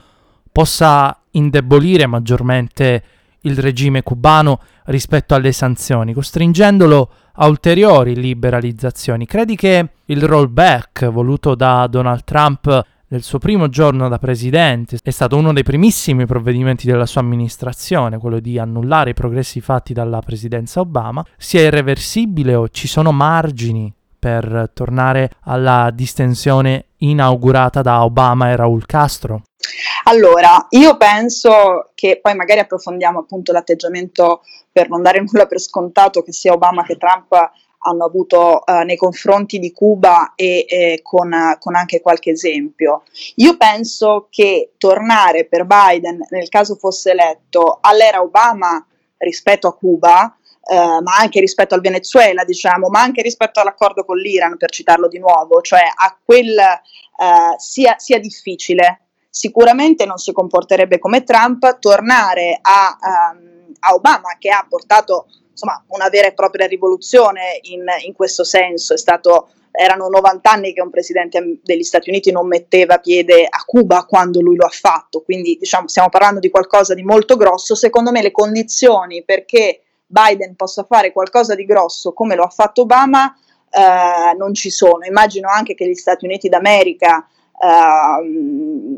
possa 0.52 1.18
indebolire 1.32 2.06
maggiormente 2.06 3.04
il 3.40 3.58
regime 3.58 4.02
cubano 4.02 4.60
rispetto 4.84 5.34
alle 5.34 5.52
sanzioni, 5.52 6.12
costringendolo 6.12 7.10
a 7.34 7.46
ulteriori 7.46 8.14
liberalizzazioni. 8.14 9.26
Credi 9.26 9.56
che 9.56 9.88
il 10.04 10.22
rollback 10.22 11.10
voluto 11.10 11.54
da 11.54 11.86
Donald 11.88 12.24
Trump 12.24 12.84
nel 13.08 13.22
suo 13.22 13.38
primo 13.38 13.68
giorno 13.68 14.08
da 14.08 14.18
presidente 14.18 14.98
è 15.02 15.10
stato 15.10 15.36
uno 15.36 15.52
dei 15.52 15.62
primissimi 15.62 16.26
provvedimenti 16.26 16.86
della 16.86 17.06
sua 17.06 17.20
amministrazione, 17.20 18.18
quello 18.18 18.40
di 18.40 18.58
annullare 18.58 19.10
i 19.10 19.14
progressi 19.14 19.60
fatti 19.60 19.92
dalla 19.92 20.20
presidenza 20.20 20.80
Obama, 20.80 21.24
sia 21.36 21.62
irreversibile 21.62 22.54
o 22.54 22.68
ci 22.68 22.88
sono 22.88 23.12
margini 23.12 23.92
per 24.18 24.70
tornare 24.74 25.30
alla 25.42 25.90
distensione 25.94 26.86
inaugurata 26.98 27.80
da 27.80 28.02
Obama 28.02 28.50
e 28.50 28.56
Raul 28.56 28.84
Castro? 28.86 29.42
Allora, 30.04 30.66
io 30.70 30.96
penso 30.96 31.90
che 31.94 32.18
poi 32.20 32.34
magari 32.34 32.60
approfondiamo 32.60 33.20
appunto 33.20 33.52
l'atteggiamento 33.52 34.42
per 34.72 34.88
non 34.88 35.02
dare 35.02 35.20
nulla 35.20 35.46
per 35.46 35.60
scontato 35.60 36.22
che 36.22 36.32
sia 36.32 36.52
Obama 36.52 36.82
che 36.82 36.96
Trump 36.96 37.34
hanno 37.78 38.04
avuto 38.04 38.62
uh, 38.64 38.82
nei 38.84 38.96
confronti 38.96 39.58
di 39.58 39.72
Cuba 39.72 40.32
e 40.34 40.64
eh, 40.68 41.00
con, 41.02 41.56
con, 41.58 41.74
anche 41.74 42.00
qualche 42.00 42.30
esempio. 42.30 43.02
Io 43.36 43.56
penso 43.56 44.28
che 44.30 44.72
tornare 44.78 45.46
per 45.46 45.66
Biden, 45.66 46.26
nel 46.30 46.48
caso 46.48 46.74
fosse 46.76 47.10
eletto, 47.12 47.78
all'era 47.80 48.22
Obama 48.22 48.84
rispetto 49.18 49.68
a 49.68 49.74
Cuba, 49.74 50.36
eh, 50.68 50.74
ma 50.74 51.16
anche 51.18 51.38
rispetto 51.38 51.74
al 51.74 51.80
Venezuela, 51.80 52.42
diciamo, 52.44 52.88
ma 52.88 53.00
anche 53.00 53.22
rispetto 53.22 53.60
all'accordo 53.60 54.04
con 54.04 54.16
l'Iran, 54.16 54.56
per 54.56 54.70
citarlo 54.70 55.06
di 55.06 55.18
nuovo, 55.18 55.60
cioè 55.60 55.82
a 55.82 56.18
quel 56.22 56.58
eh, 56.58 57.54
sia, 57.56 57.94
sia 57.98 58.18
difficile. 58.18 59.02
Sicuramente 59.30 60.06
non 60.06 60.16
si 60.16 60.32
comporterebbe 60.32 60.98
come 60.98 61.22
Trump, 61.22 61.78
tornare 61.78 62.58
a, 62.60 63.32
um, 63.32 63.72
a 63.80 63.94
Obama 63.94 64.36
che 64.38 64.48
ha 64.50 64.66
portato 64.68 65.26
insomma, 65.56 65.82
una 65.88 66.10
vera 66.10 66.26
e 66.28 66.34
propria 66.34 66.66
rivoluzione 66.66 67.58
in, 67.62 67.84
in 68.04 68.12
questo 68.12 68.44
senso. 68.44 68.96
Stato, 68.98 69.48
erano 69.70 70.08
90 70.08 70.50
anni 70.50 70.74
che 70.74 70.82
un 70.82 70.90
presidente 70.90 71.58
degli 71.62 71.82
Stati 71.82 72.10
Uniti 72.10 72.30
non 72.30 72.46
metteva 72.46 72.98
piede 72.98 73.46
a 73.48 73.62
Cuba 73.64 74.04
quando 74.04 74.42
lui 74.42 74.56
lo 74.56 74.66
ha 74.66 74.70
fatto, 74.70 75.22
quindi 75.22 75.56
diciamo, 75.58 75.88
stiamo 75.88 76.10
parlando 76.10 76.40
di 76.40 76.50
qualcosa 76.50 76.92
di 76.92 77.02
molto 77.02 77.36
grosso. 77.36 77.74
Secondo 77.74 78.10
me 78.10 78.20
le 78.20 78.30
condizioni 78.32 79.24
perché 79.24 79.80
Biden 80.06 80.54
possa 80.56 80.84
fare 80.84 81.10
qualcosa 81.10 81.54
di 81.54 81.64
grosso 81.64 82.12
come 82.12 82.36
lo 82.36 82.44
ha 82.44 82.50
fatto 82.50 82.82
Obama 82.82 83.34
eh, 83.70 84.34
non 84.36 84.52
ci 84.52 84.68
sono. 84.70 85.04
Immagino 85.04 85.48
anche 85.48 85.74
che 85.74 85.88
gli 85.88 85.94
Stati 85.94 86.26
Uniti 86.26 86.50
d'America 86.50 87.26
eh, 87.58 88.96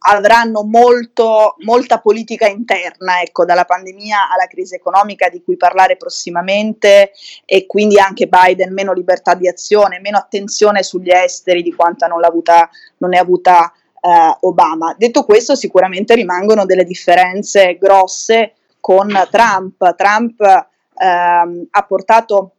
avranno 0.00 0.62
molto, 0.62 1.56
molta 1.64 1.98
politica 1.98 2.46
interna, 2.46 3.20
ecco, 3.20 3.44
dalla 3.44 3.64
pandemia 3.64 4.30
alla 4.30 4.46
crisi 4.46 4.74
economica 4.74 5.28
di 5.28 5.42
cui 5.42 5.56
parlare 5.56 5.96
prossimamente 5.96 7.12
e 7.44 7.66
quindi 7.66 7.98
anche 7.98 8.28
Biden 8.28 8.72
meno 8.72 8.92
libertà 8.92 9.34
di 9.34 9.48
azione, 9.48 10.00
meno 10.00 10.18
attenzione 10.18 10.82
sugli 10.82 11.10
esteri 11.10 11.62
di 11.62 11.74
quanta 11.74 12.06
non, 12.06 12.24
avuta, 12.24 12.68
non 12.98 13.10
ne 13.10 13.18
avuta 13.18 13.72
eh, 14.00 14.36
Obama. 14.40 14.94
Detto 14.96 15.24
questo, 15.24 15.56
sicuramente 15.56 16.14
rimangono 16.14 16.64
delle 16.64 16.84
differenze 16.84 17.76
grosse 17.76 18.54
con 18.80 19.08
Trump. 19.30 19.94
Trump 19.96 20.40
ehm, 20.40 21.66
ha 21.70 21.82
portato 21.82 22.52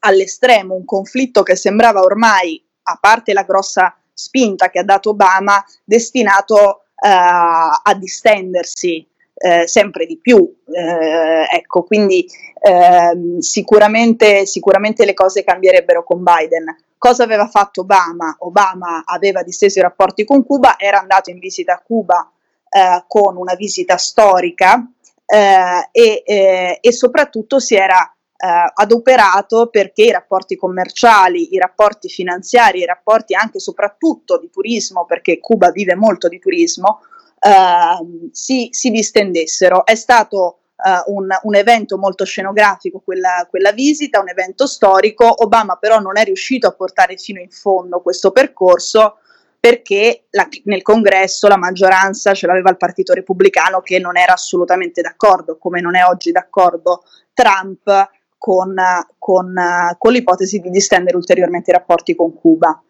all'estremo 0.00 0.74
un 0.74 0.84
conflitto 0.84 1.42
che 1.42 1.56
sembrava 1.56 2.00
ormai, 2.00 2.62
a 2.84 2.98
parte 3.00 3.32
la 3.32 3.42
grossa 3.42 3.96
spinta 4.16 4.70
che 4.70 4.78
ha 4.78 4.84
dato 4.84 5.10
Obama 5.10 5.62
destinato 5.84 6.84
uh, 6.94 7.06
a 7.06 7.94
distendersi 7.98 9.06
eh, 9.38 9.66
sempre 9.66 10.06
di 10.06 10.16
più. 10.16 10.50
Eh, 10.64 11.46
ecco, 11.50 11.82
quindi 11.82 12.26
eh, 12.60 13.40
sicuramente, 13.40 14.46
sicuramente 14.46 15.04
le 15.04 15.14
cose 15.14 15.44
cambierebbero 15.44 16.02
con 16.04 16.22
Biden. 16.22 16.74
Cosa 16.96 17.24
aveva 17.24 17.46
fatto 17.46 17.82
Obama? 17.82 18.34
Obama 18.40 19.04
aveva 19.04 19.42
disteso 19.42 19.78
i 19.78 19.82
rapporti 19.82 20.24
con 20.24 20.44
Cuba, 20.44 20.78
era 20.78 21.00
andato 21.00 21.30
in 21.30 21.38
visita 21.38 21.74
a 21.74 21.82
Cuba 21.84 22.30
eh, 22.68 23.04
con 23.06 23.36
una 23.36 23.54
visita 23.54 23.98
storica 23.98 24.90
eh, 25.26 25.88
e, 25.92 26.22
eh, 26.24 26.78
e 26.80 26.92
soprattutto 26.92 27.60
si 27.60 27.74
era 27.74 28.15
eh, 28.36 28.72
adoperato 28.74 29.68
perché 29.68 30.02
i 30.04 30.10
rapporti 30.10 30.56
commerciali, 30.56 31.54
i 31.54 31.58
rapporti 31.58 32.08
finanziari, 32.08 32.80
i 32.80 32.84
rapporti 32.84 33.34
anche 33.34 33.58
e 33.58 33.60
soprattutto 33.60 34.38
di 34.38 34.50
turismo, 34.50 35.06
perché 35.06 35.38
Cuba 35.40 35.70
vive 35.70 35.94
molto 35.94 36.28
di 36.28 36.38
turismo, 36.38 37.00
eh, 37.40 38.30
si, 38.32 38.68
si, 38.70 38.90
distendessero. 38.90 39.84
È 39.84 39.94
stato 39.94 40.58
eh, 40.76 41.02
un, 41.06 41.28
un, 41.42 41.54
evento 41.54 41.96
molto 41.96 42.24
scenografico 42.24 43.00
quella, 43.00 43.46
quella 43.48 43.72
visita, 43.72 44.20
un 44.20 44.28
evento 44.28 44.66
storico. 44.66 45.42
Obama 45.42 45.76
però 45.76 45.98
non 45.98 46.18
è 46.18 46.24
riuscito 46.24 46.66
a 46.66 46.72
portare 46.72 47.16
fino 47.16 47.40
in 47.40 47.50
fondo 47.50 48.00
questo 48.00 48.32
percorso 48.32 49.18
perché 49.58 50.26
la, 50.30 50.46
nel 50.64 50.82
congresso 50.82 51.48
la 51.48 51.56
maggioranza 51.56 52.34
ce 52.34 52.46
l'aveva 52.46 52.70
il 52.70 52.76
Partito 52.76 53.12
Repubblicano 53.14 53.80
che 53.80 53.98
non 53.98 54.16
era 54.16 54.34
assolutamente 54.34 55.00
d'accordo, 55.00 55.56
come 55.58 55.80
non 55.80 55.96
è 55.96 56.04
oggi 56.04 56.30
d'accordo 56.30 57.02
Trump 57.32 58.10
con, 58.46 58.76
con, 59.18 59.56
con 59.98 60.12
l'ipotesi 60.12 60.60
di 60.60 60.70
distendere 60.70 61.16
ulteriormente 61.16 61.70
i 61.70 61.72
rapporti 61.72 62.14
con 62.14 62.32
Cuba. 62.32 62.80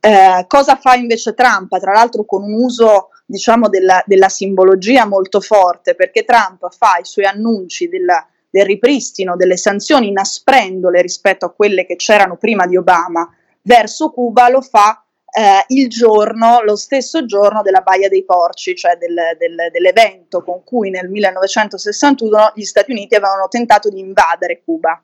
Eh, 0.00 0.44
cosa 0.48 0.74
fa 0.74 0.94
invece 0.94 1.34
Trump? 1.34 1.78
Tra 1.78 1.92
l'altro 1.92 2.24
con 2.24 2.42
un 2.42 2.52
uso 2.52 3.10
diciamo 3.24 3.68
della, 3.68 4.02
della, 4.06 4.28
simbologia 4.28 5.06
molto 5.06 5.40
forte 5.40 5.94
perché 5.94 6.24
Trump 6.24 6.68
fa 6.76 6.98
i 7.00 7.04
suoi 7.04 7.26
annunci 7.26 7.88
della, 7.88 8.26
del 8.50 8.66
ripristino 8.66 9.36
delle 9.36 9.56
sanzioni 9.56 10.08
inasprendole 10.08 11.00
rispetto 11.00 11.44
a 11.46 11.52
quelle 11.52 11.86
che 11.86 11.94
c'erano 11.94 12.36
prima 12.36 12.66
di 12.66 12.76
Obama 12.76 13.28
verso 13.62 14.10
Cuba 14.10 14.48
lo 14.48 14.62
fa 14.62 15.04
eh, 15.30 15.64
il 15.68 15.88
giorno, 15.88 16.62
lo 16.62 16.76
stesso 16.76 17.24
giorno 17.24 17.62
della 17.62 17.80
Baia 17.80 18.08
dei 18.08 18.24
Porci, 18.24 18.74
cioè 18.74 18.96
del, 18.96 19.14
del, 19.38 19.70
dell'evento 19.70 20.42
con 20.42 20.64
cui 20.64 20.90
nel 20.90 21.08
1961 21.08 22.52
gli 22.54 22.64
Stati 22.64 22.90
Uniti 22.90 23.14
avevano 23.14 23.48
tentato 23.48 23.88
di 23.88 24.00
invadere 24.00 24.62
Cuba. 24.64 25.02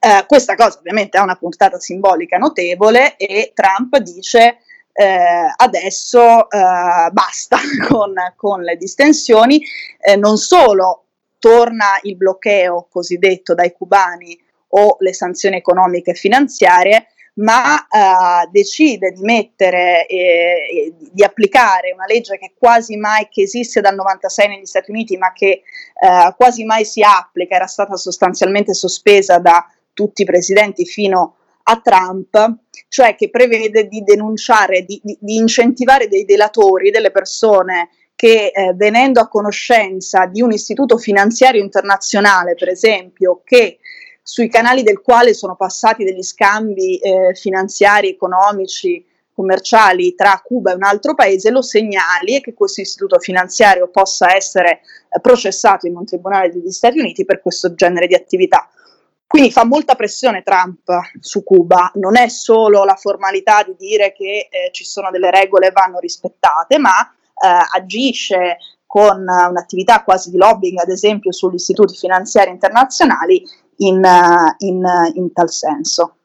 Eh, 0.00 0.24
questa 0.26 0.56
cosa 0.56 0.78
ovviamente 0.78 1.16
ha 1.16 1.22
una 1.22 1.36
puntata 1.36 1.78
simbolica 1.78 2.36
notevole 2.36 3.16
e 3.16 3.52
Trump 3.54 3.96
dice 3.98 4.58
eh, 4.92 5.52
adesso 5.56 6.50
eh, 6.50 7.10
basta 7.12 7.58
con, 7.88 8.14
con, 8.36 8.62
le 8.62 8.76
distensioni, 8.76 9.62
eh, 9.98 10.16
non 10.16 10.36
solo 10.36 11.04
torna 11.38 11.98
il 12.02 12.16
bloccheo 12.16 12.88
cosiddetto 12.90 13.54
dai 13.54 13.72
cubani 13.72 14.38
o 14.74 14.96
le 15.00 15.12
sanzioni 15.12 15.56
economiche 15.56 16.10
e 16.10 16.14
finanziarie, 16.14 17.06
ma 17.34 17.86
eh, 17.86 18.48
decide 18.50 19.12
di 19.12 19.22
mettere 19.22 20.06
e 20.06 20.94
di 20.98 21.24
applicare 21.24 21.92
una 21.92 22.04
legge 22.06 22.36
che 22.38 22.52
quasi 22.58 22.96
mai 22.96 23.28
che 23.30 23.42
esiste 23.42 23.80
dal 23.80 23.94
96 23.94 24.48
negli 24.48 24.66
Stati 24.66 24.90
Uniti, 24.90 25.16
ma 25.16 25.32
che 25.32 25.46
eh, 25.46 26.34
quasi 26.36 26.64
mai 26.64 26.84
si 26.84 27.02
applica, 27.02 27.56
era 27.56 27.66
stata 27.66 27.96
sostanzialmente 27.96 28.74
sospesa 28.74 29.38
da 29.38 29.66
tutti 29.94 30.22
i 30.22 30.26
presidenti 30.26 30.84
fino 30.84 31.36
a 31.64 31.80
Trump, 31.80 32.54
cioè 32.88 33.14
che 33.14 33.30
prevede 33.30 33.86
di 33.86 34.02
denunciare, 34.02 34.84
di, 34.84 35.00
di, 35.02 35.16
di 35.20 35.36
incentivare 35.36 36.08
dei 36.08 36.24
delatori, 36.24 36.90
delle 36.90 37.10
persone 37.10 37.88
che 38.14 38.52
eh, 38.54 38.72
venendo 38.74 39.20
a 39.20 39.28
conoscenza 39.28 40.26
di 40.26 40.42
un 40.42 40.52
istituto 40.52 40.98
finanziario 40.98 41.62
internazionale, 41.62 42.54
per 42.54 42.68
esempio, 42.68 43.42
che 43.44 43.78
sui 44.22 44.48
canali 44.48 44.82
del 44.82 45.00
quale 45.00 45.34
sono 45.34 45.56
passati 45.56 46.04
degli 46.04 46.22
scambi 46.22 46.98
eh, 46.98 47.34
finanziari, 47.34 48.08
economici, 48.08 49.04
commerciali 49.34 50.14
tra 50.14 50.40
Cuba 50.44 50.72
e 50.72 50.74
un 50.74 50.84
altro 50.84 51.14
paese, 51.14 51.50
lo 51.50 51.62
segnali 51.62 52.36
e 52.36 52.40
che 52.40 52.54
questo 52.54 52.82
istituto 52.82 53.18
finanziario 53.18 53.88
possa 53.88 54.34
essere 54.34 54.80
eh, 55.08 55.20
processato 55.20 55.86
in 55.86 55.96
un 55.96 56.04
tribunale 56.04 56.50
degli 56.50 56.70
Stati 56.70 56.98
Uniti 56.98 57.24
per 57.24 57.40
questo 57.40 57.74
genere 57.74 58.06
di 58.06 58.14
attività. 58.14 58.68
Quindi 59.26 59.50
fa 59.50 59.64
molta 59.64 59.94
pressione 59.94 60.42
Trump 60.42 60.90
su 61.18 61.42
Cuba, 61.42 61.90
non 61.94 62.18
è 62.18 62.28
solo 62.28 62.84
la 62.84 62.96
formalità 62.96 63.62
di 63.62 63.74
dire 63.78 64.12
che 64.12 64.48
eh, 64.50 64.70
ci 64.72 64.84
sono 64.84 65.10
delle 65.10 65.30
regole 65.30 65.68
e 65.68 65.72
vanno 65.72 65.98
rispettate, 65.98 66.78
ma 66.78 67.00
eh, 67.00 67.76
agisce 67.76 68.58
con 68.86 69.20
un'attività 69.20 70.02
quasi 70.02 70.30
di 70.30 70.36
lobbying, 70.36 70.78
ad 70.78 70.90
esempio 70.90 71.32
sugli 71.32 71.54
istituti 71.54 71.96
finanziari 71.96 72.50
internazionali, 72.50 73.42
in, 73.86 74.02
in, 74.58 74.82
in 75.14 75.32
tal 75.32 75.50
senso. 75.50 76.16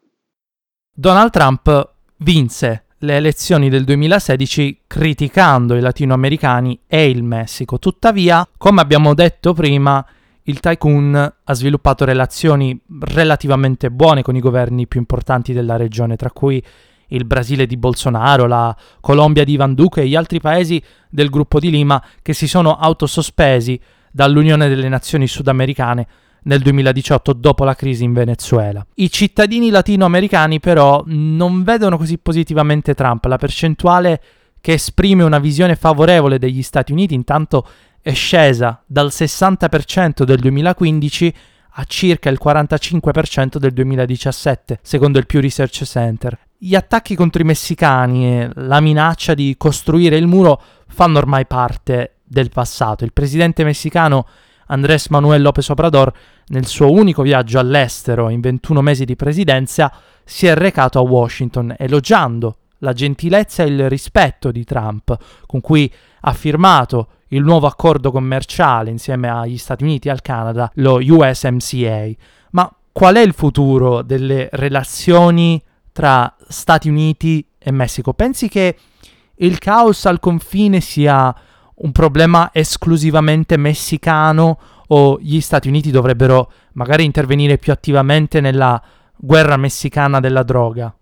Donald 0.94 1.32
Trump 1.32 1.94
vinse 2.18 2.86
le 3.00 3.16
elezioni 3.16 3.70
del 3.70 3.84
2016 3.84 4.82
criticando 4.88 5.76
i 5.76 5.80
latinoamericani 5.80 6.82
e 6.88 7.10
il 7.10 7.24
Messico. 7.24 7.78
Tuttavia, 7.78 8.48
come 8.58 8.82
abbiamo 8.82 9.14
detto 9.14 9.54
prima, 9.54 10.04
il 10.44 10.60
tycoon 10.60 11.34
ha 11.44 11.54
sviluppato 11.54 12.06
relazioni 12.06 12.80
relativamente 13.02 13.92
buone 13.92 14.24
con 14.24 14.36
i 14.36 14.40
governi 14.40 14.88
più 14.88 15.00
importanti 15.00 15.54
della 15.54 15.76
regione, 15.76 16.16
tra 16.16 16.32
cui 16.32 16.64
il 17.10 17.26
Brasile 17.26 17.68
di 17.68 17.78
Bolsonaro, 17.78 18.48
la 18.48 18.76
Colombia 19.00 19.44
di 19.44 19.54
Ivan 19.54 19.76
Duque 19.76 20.02
e 20.02 20.08
gli 20.08 20.16
altri 20.16 20.40
paesi 20.40 20.82
del 21.10 21.30
gruppo 21.30 21.60
di 21.60 21.70
Lima 21.70 22.04
che 22.22 22.34
si 22.34 22.48
sono 22.48 22.78
autosospesi 22.78 23.80
dall'Unione 24.12 24.68
delle 24.68 24.90
Nazioni 24.90 25.28
Sudamericane 25.28 26.08
nel 26.44 26.62
2018 26.62 27.34
dopo 27.34 27.64
la 27.64 27.76
crisi 27.76 28.04
in 28.04 28.14
Venezuela. 28.14 28.86
I 28.96 29.12
cittadini 29.12 29.70
latinoamericani 29.70 30.60
però 30.60 31.04
non 31.06 31.64
vedono 31.64 31.98
così 31.98 32.18
positivamente 32.18 32.94
Trump, 32.94 33.26
la 33.26 33.38
percentuale 33.38 34.22
che 34.62 34.74
esprime 34.74 35.24
una 35.24 35.40
visione 35.40 35.76
favorevole 35.76 36.40
degli 36.40 36.62
Stati 36.62 36.92
Uniti 36.92 37.14
intanto 37.14 37.68
è 38.02 38.14
scesa 38.14 38.82
dal 38.86 39.08
60% 39.08 40.24
del 40.24 40.40
2015 40.40 41.34
a 41.80 41.84
circa 41.86 42.30
il 42.30 42.40
45% 42.44 43.58
del 43.58 43.72
2017, 43.72 44.80
secondo 44.82 45.20
il 45.20 45.28
Pew 45.28 45.42
Research 45.42 45.84
Center. 45.84 46.40
Gli 46.58 46.74
attacchi 46.74 47.16
contro 47.16 47.42
i 47.42 47.46
messicani 47.46 48.26
e 48.26 48.50
la 48.56 48.80
minaccia 48.80 49.36
di 49.36 49.54
costruire 49.58 50.18
il 50.18 50.26
muro 50.26 50.60
fanno 50.88 51.20
ormai 51.20 51.46
parte 51.46 52.16
del 52.24 52.50
passato. 52.50 53.04
Il 53.04 53.14
presidente 53.14 53.64
messicano 53.64 54.26
Andrés 54.68 55.08
Manuel 55.08 55.42
López 55.42 55.68
Obrador, 55.70 56.12
nel 56.48 56.66
suo 56.66 56.92
unico 56.92 57.22
viaggio 57.22 57.60
all'estero 57.60 58.30
in 58.30 58.40
21 58.40 58.82
mesi 58.82 59.06
di 59.06 59.16
presidenza, 59.16 59.92
si 60.24 60.48
è 60.48 60.56
recato 60.56 61.00
a 61.00 61.04
Washington 61.04 61.76
elogiando 61.78 62.58
la 62.80 62.94
gentilezza 62.94 63.64
e 63.64 63.68
il 63.68 63.90
rispetto 63.90 64.52
di 64.52 64.64
Trump, 64.64 65.18
con 65.46 65.62
cui 65.62 65.92
ha 66.22 66.34
firmato 66.34 67.08
il 67.30 67.44
nuovo 67.44 67.68
accordo 67.68 68.12
commerciale 68.12 68.90
insieme 68.90 69.30
agli 69.30 69.58
Stati 69.58 69.84
Uniti 69.84 70.08
e 70.08 70.12
al 70.12 70.22
Canada, 70.22 70.70
lo 70.76 71.00
USMCA. 71.02 72.10
Ma 72.52 72.74
qual 72.92 73.16
è 73.16 73.22
il 73.22 73.34
futuro 73.34 74.02
delle 74.02 74.50
relazioni 74.52 75.62
tra 75.92 76.34
Stati 76.48 76.90
Uniti 76.90 77.46
e 77.58 77.72
Messico? 77.72 78.14
Pensi 78.14 78.48
che 78.48 78.78
il 79.36 79.60
caos 79.60 80.06
al 80.06 80.20
confine 80.20 80.80
sia 80.82 81.36
un 81.80 81.92
problema 81.92 82.50
esclusivamente 82.54 83.58
messicano 83.58 84.60
o 84.88 85.20
gli 85.20 85.42
Stati 85.42 85.68
Uniti 85.68 85.92
dovrebbero 85.92 86.52
magari 86.74 87.04
intervenire 87.04 87.58
più 87.58 87.72
attivamente 87.72 88.40
nella 88.40 88.82
guerra 89.16 89.58
messicana 89.58 90.20
della 90.20 90.44
droga? 90.44 90.94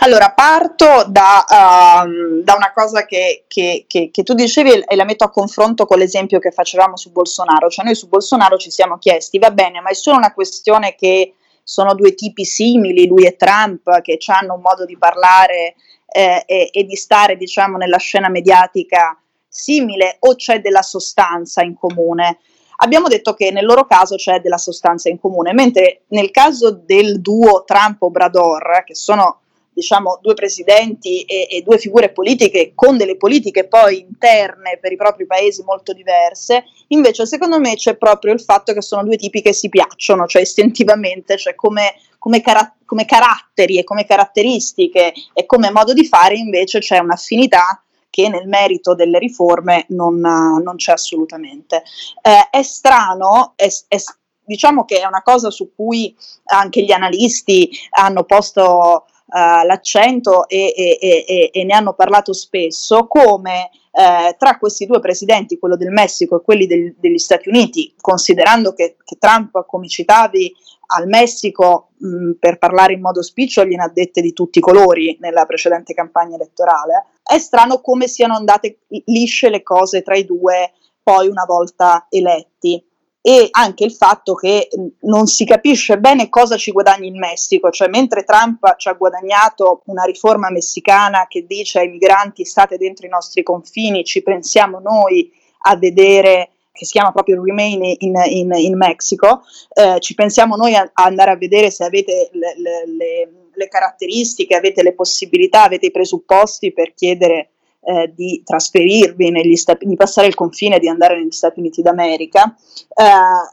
Allora, 0.00 0.30
parto 0.30 1.04
da, 1.08 1.44
uh, 1.44 2.42
da 2.42 2.54
una 2.54 2.72
cosa 2.72 3.04
che, 3.04 3.44
che, 3.48 3.84
che, 3.88 4.10
che, 4.12 4.22
tu 4.22 4.32
dicevi 4.32 4.84
e 4.86 4.94
la 4.94 5.04
metto 5.04 5.24
a 5.24 5.30
confronto 5.30 5.86
con 5.86 5.98
l'esempio 5.98 6.38
che 6.38 6.52
facevamo 6.52 6.96
su 6.96 7.10
Bolsonaro. 7.10 7.68
Cioè, 7.68 7.84
noi 7.84 7.96
su 7.96 8.08
Bolsonaro 8.08 8.56
ci 8.58 8.70
siamo 8.70 8.98
chiesti, 8.98 9.38
va 9.38 9.50
bene, 9.50 9.80
ma 9.80 9.88
è 9.90 9.94
solo 9.94 10.18
una 10.18 10.32
questione 10.32 10.94
che 10.94 11.34
sono 11.64 11.94
due 11.94 12.14
tipi 12.14 12.44
simili, 12.44 13.08
lui 13.08 13.26
e 13.26 13.34
Trump, 13.34 14.00
che 14.02 14.18
hanno 14.26 14.54
un 14.54 14.60
modo 14.60 14.84
di 14.84 14.96
parlare 14.96 15.74
eh, 16.06 16.44
e, 16.46 16.70
e, 16.72 16.84
di 16.84 16.94
stare, 16.94 17.36
diciamo, 17.36 17.76
nella 17.76 17.98
scena 17.98 18.28
mediatica 18.28 19.18
simile 19.56 20.16
o 20.20 20.34
c'è 20.34 20.60
della 20.60 20.82
sostanza 20.82 21.62
in 21.62 21.74
comune? 21.74 22.38
Abbiamo 22.78 23.08
detto 23.08 23.34
che 23.34 23.50
nel 23.50 23.64
loro 23.64 23.86
caso 23.86 24.16
c'è 24.16 24.40
della 24.40 24.58
sostanza 24.58 25.08
in 25.08 25.18
comune, 25.18 25.54
mentre 25.54 26.02
nel 26.08 26.30
caso 26.30 26.70
del 26.70 27.20
duo 27.20 27.64
Trump-Obrador, 27.64 28.84
che 28.84 28.94
sono 28.94 29.40
diciamo 29.76 30.20
due 30.22 30.32
presidenti 30.32 31.20
e, 31.24 31.48
e, 31.50 31.60
due 31.60 31.76
figure 31.76 32.10
politiche 32.10 32.72
con 32.74 32.96
delle 32.96 33.18
politiche 33.18 33.68
poi 33.68 34.00
interne 34.00 34.78
per 34.80 34.90
i 34.92 34.96
propri 34.96 35.26
paesi 35.26 35.62
molto 35.64 35.92
diverse, 35.92 36.64
invece 36.88 37.26
secondo 37.26 37.60
me 37.60 37.74
c'è 37.74 37.94
proprio 37.96 38.32
il 38.32 38.40
fatto 38.40 38.72
che 38.72 38.80
sono 38.80 39.04
due 39.04 39.16
tipi 39.16 39.42
che 39.42 39.52
si 39.52 39.68
piacciono, 39.68 40.26
cioè 40.26 40.40
istintivamente, 40.40 41.36
cioè 41.36 41.54
come, 41.54 41.94
come, 42.18 42.40
cara- 42.40 42.74
come 42.86 43.04
caratteri 43.04 43.76
e 43.76 43.84
come 43.84 44.06
caratteristiche 44.06 45.12
e 45.34 45.44
come 45.44 45.70
modo 45.70 45.92
di 45.92 46.06
fare 46.06 46.36
invece 46.36 46.78
c'è 46.78 46.96
un'affinità 46.96 47.82
che 48.10 48.28
nel 48.28 48.48
merito 48.48 48.94
delle 48.94 49.18
riforme 49.18 49.86
non, 49.88 50.18
non 50.18 50.76
c'è 50.76 50.92
assolutamente. 50.92 51.82
Eh, 52.22 52.48
è 52.50 52.62
strano, 52.62 53.52
è, 53.56 53.68
è, 53.88 53.96
diciamo 54.44 54.84
che 54.84 55.00
è 55.00 55.06
una 55.06 55.22
cosa 55.22 55.50
su 55.50 55.72
cui 55.74 56.16
anche 56.44 56.82
gli 56.82 56.92
analisti 56.92 57.70
hanno 57.90 58.24
posto 58.24 59.04
uh, 59.26 59.66
l'accento 59.66 60.48
e, 60.48 60.72
e, 60.76 60.98
e, 61.00 61.50
e, 61.52 61.64
ne 61.64 61.74
hanno 61.74 61.94
parlato 61.94 62.32
spesso, 62.32 63.06
come 63.06 63.70
eh, 63.98 64.36
tra 64.38 64.58
questi 64.58 64.84
due 64.84 65.00
presidenti, 65.00 65.58
quello 65.58 65.76
del 65.76 65.90
Messico 65.90 66.36
e 66.36 66.44
quelli 66.44 66.66
del, 66.66 66.94
degli 66.98 67.16
Stati 67.16 67.48
Uniti, 67.48 67.94
considerando 67.98 68.74
che, 68.74 68.96
che, 69.02 69.16
Trump, 69.18 69.64
come 69.66 69.88
citavi, 69.88 70.54
al 70.86 71.06
Messico, 71.06 71.88
mh, 71.98 72.32
per 72.38 72.58
parlare 72.58 72.92
in 72.92 73.00
modo 73.00 73.22
spiccio, 73.22 73.64
gliene 73.64 73.84
ha 73.84 73.90
dette 73.92 74.20
di 74.20 74.32
tutti 74.32 74.58
i 74.58 74.62
colori 74.62 75.16
nella 75.20 75.44
precedente 75.44 75.94
campagna 75.94 76.36
elettorale, 76.36 77.06
è 77.22 77.38
strano 77.38 77.80
come 77.80 78.08
siano 78.08 78.34
andate 78.34 78.80
lisce 79.06 79.50
le 79.50 79.62
cose 79.62 80.02
tra 80.02 80.16
i 80.16 80.24
due 80.24 80.72
poi 81.02 81.28
una 81.28 81.44
volta 81.46 82.06
eletti. 82.08 82.82
E 83.20 83.48
anche 83.50 83.82
il 83.82 83.92
fatto 83.92 84.34
che 84.34 84.68
non 85.00 85.26
si 85.26 85.44
capisce 85.44 85.98
bene 85.98 86.28
cosa 86.28 86.56
ci 86.56 86.70
guadagni 86.70 87.08
il 87.08 87.16
Messico, 87.16 87.70
cioè 87.70 87.88
mentre 87.88 88.22
Trump 88.22 88.76
ci 88.76 88.88
ha 88.88 88.92
guadagnato 88.92 89.82
una 89.86 90.04
riforma 90.04 90.48
messicana 90.48 91.26
che 91.28 91.44
dice 91.44 91.80
ai 91.80 91.88
migranti 91.88 92.44
state 92.44 92.76
dentro 92.76 93.04
i 93.04 93.10
nostri 93.10 93.42
confini, 93.42 94.04
ci 94.04 94.22
pensiamo 94.22 94.78
noi 94.78 95.28
a 95.62 95.76
vedere 95.76 96.50
che 96.76 96.84
si 96.84 96.92
chiama 96.92 97.12
proprio 97.12 97.42
Remain 97.42 97.82
in, 97.98 98.14
in, 98.26 98.52
in 98.54 98.76
Mexico, 98.76 99.42
eh, 99.72 99.98
ci 100.00 100.14
pensiamo 100.14 100.56
noi 100.56 100.74
a, 100.74 100.88
a, 100.92 101.04
andare 101.04 101.30
a 101.30 101.36
vedere 101.36 101.70
se 101.70 101.84
avete 101.84 102.28
le, 102.32 102.54
le, 102.58 103.30
le, 103.54 103.68
caratteristiche, 103.68 104.54
avete 104.54 104.82
le 104.82 104.94
possibilità, 104.94 105.64
avete 105.64 105.86
i 105.86 105.90
presupposti 105.90 106.72
per 106.72 106.92
chiedere 106.92 107.50
eh, 107.80 108.12
di 108.14 108.42
trasferirvi 108.44 109.30
negli 109.30 109.56
Stati, 109.56 109.86
di 109.86 109.96
passare 109.96 110.26
il 110.26 110.34
confine 110.34 110.78
di 110.78 110.88
andare 110.88 111.16
negli 111.16 111.30
Stati 111.30 111.60
Uniti 111.60 111.80
d'America. 111.80 112.54
Eh, 112.88 113.04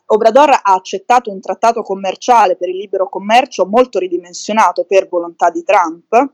Obrador 0.07 0.49
ha 0.49 0.73
accettato 0.73 1.31
un 1.31 1.39
trattato 1.39 1.81
commerciale 1.81 2.57
per 2.57 2.67
il 2.67 2.77
libero 2.77 3.07
commercio 3.07 3.65
molto 3.65 3.99
ridimensionato 3.99 4.83
per 4.83 5.07
volontà 5.07 5.49
di 5.49 5.63
Trump 5.63 6.33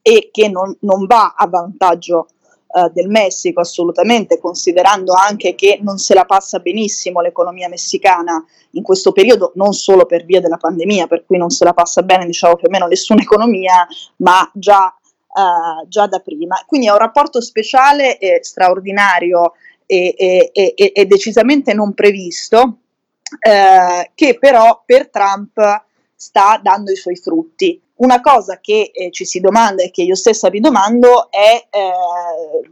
e 0.00 0.30
che 0.32 0.48
non, 0.48 0.74
non 0.80 1.04
va 1.04 1.34
a 1.36 1.46
vantaggio 1.46 2.28
eh, 2.74 2.90
del 2.92 3.08
Messico 3.08 3.60
assolutamente, 3.60 4.38
considerando 4.38 5.12
anche 5.12 5.54
che 5.54 5.78
non 5.82 5.98
se 5.98 6.14
la 6.14 6.24
passa 6.24 6.58
benissimo 6.58 7.20
l'economia 7.20 7.68
messicana 7.68 8.42
in 8.70 8.82
questo 8.82 9.12
periodo, 9.12 9.52
non 9.56 9.72
solo 9.72 10.06
per 10.06 10.24
via 10.24 10.40
della 10.40 10.56
pandemia, 10.56 11.06
per 11.06 11.24
cui 11.26 11.36
non 11.36 11.50
se 11.50 11.64
la 11.64 11.74
passa 11.74 12.02
bene 12.02 12.24
diciamo 12.24 12.56
più 12.56 12.68
o 12.68 12.70
meno 12.70 12.86
nessuna 12.86 13.20
economia, 13.22 13.86
ma 14.16 14.50
già, 14.54 14.86
uh, 14.86 15.86
già 15.86 16.06
da 16.06 16.20
prima. 16.20 16.62
Quindi 16.66 16.86
è 16.86 16.90
un 16.90 16.98
rapporto 16.98 17.40
speciale 17.40 18.18
e 18.18 18.40
straordinario 18.42 19.52
e, 19.84 20.14
e, 20.16 20.50
e, 20.52 20.92
e 20.94 21.04
decisamente 21.04 21.74
non 21.74 21.92
previsto, 21.92 22.78
eh, 23.38 24.10
che 24.14 24.38
però 24.38 24.82
per 24.86 25.10
Trump 25.10 25.84
sta 26.14 26.58
dando 26.62 26.90
i 26.90 26.96
suoi 26.96 27.16
frutti. 27.16 27.80
Una 28.02 28.20
cosa 28.20 28.58
che 28.60 28.90
eh, 28.92 29.12
ci 29.12 29.24
si 29.24 29.38
domanda 29.38 29.84
e 29.84 29.92
che 29.92 30.02
io 30.02 30.16
stessa 30.16 30.48
vi 30.48 30.58
domando 30.58 31.30
è 31.30 31.68
eh, 31.70 32.70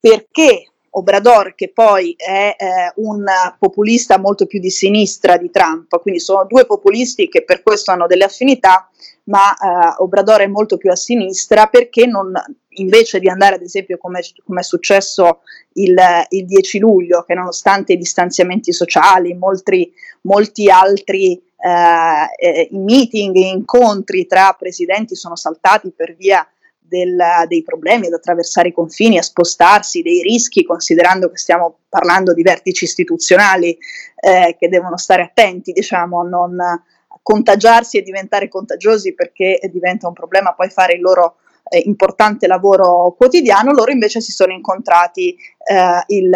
perché 0.00 0.70
Obrador, 0.96 1.54
che 1.54 1.70
poi 1.70 2.14
è 2.16 2.56
eh, 2.58 2.92
un 2.96 3.26
populista 3.58 4.18
molto 4.18 4.46
più 4.46 4.58
di 4.58 4.70
sinistra 4.70 5.36
di 5.36 5.50
Trump, 5.50 6.00
quindi 6.00 6.20
sono 6.20 6.46
due 6.46 6.64
populisti 6.64 7.28
che 7.28 7.44
per 7.44 7.62
questo 7.62 7.90
hanno 7.90 8.06
delle 8.06 8.24
affinità, 8.24 8.88
ma 9.24 9.52
eh, 9.52 9.96
Obrador 9.98 10.40
è 10.40 10.46
molto 10.46 10.78
più 10.78 10.90
a 10.90 10.96
sinistra 10.96 11.66
perché 11.66 12.06
non, 12.06 12.32
invece 12.76 13.20
di 13.20 13.28
andare 13.28 13.56
ad 13.56 13.62
esempio 13.62 13.98
come, 13.98 14.20
è 14.20 14.62
successo 14.62 15.40
il, 15.74 15.96
il, 16.30 16.46
10 16.46 16.78
luglio, 16.78 17.24
che 17.24 17.34
nonostante 17.34 17.92
i 17.92 17.98
distanziamenti 17.98 18.72
sociali, 18.72 19.34
molti, 19.34 19.92
molti 20.22 20.70
altri 20.70 21.42
eh, 21.58 22.48
eh, 22.48 22.68
i 22.70 22.78
meeting 22.78 23.34
e 23.36 23.48
incontri 23.48 24.26
tra 24.26 24.54
presidenti 24.58 25.14
sono 25.14 25.36
saltati 25.36 25.92
per 25.94 26.14
via 26.14 26.46
del, 26.78 27.16
dei 27.48 27.62
problemi 27.62 28.06
ad 28.06 28.12
attraversare 28.12 28.68
i 28.68 28.72
confini, 28.72 29.18
a 29.18 29.22
spostarsi, 29.22 30.02
dei 30.02 30.22
rischi, 30.22 30.64
considerando 30.64 31.30
che 31.30 31.38
stiamo 31.38 31.78
parlando 31.88 32.32
di 32.32 32.42
vertici 32.42 32.84
istituzionali 32.84 33.76
eh, 34.20 34.56
che 34.58 34.68
devono 34.68 34.96
stare 34.96 35.22
attenti 35.22 35.72
diciamo, 35.72 36.20
a 36.20 36.24
non 36.24 36.82
contagiarsi 37.22 37.98
e 37.98 38.02
diventare 38.02 38.48
contagiosi 38.48 39.14
perché 39.14 39.58
diventa 39.72 40.06
un 40.06 40.12
problema 40.12 40.54
poi 40.54 40.68
fare 40.70 40.94
il 40.94 41.00
loro 41.00 41.38
eh, 41.68 41.82
importante 41.84 42.46
lavoro 42.46 43.14
quotidiano, 43.16 43.72
loro 43.72 43.90
invece 43.90 44.20
si 44.20 44.32
sono 44.32 44.52
incontrati 44.52 45.30
eh, 45.30 46.04
il, 46.14 46.32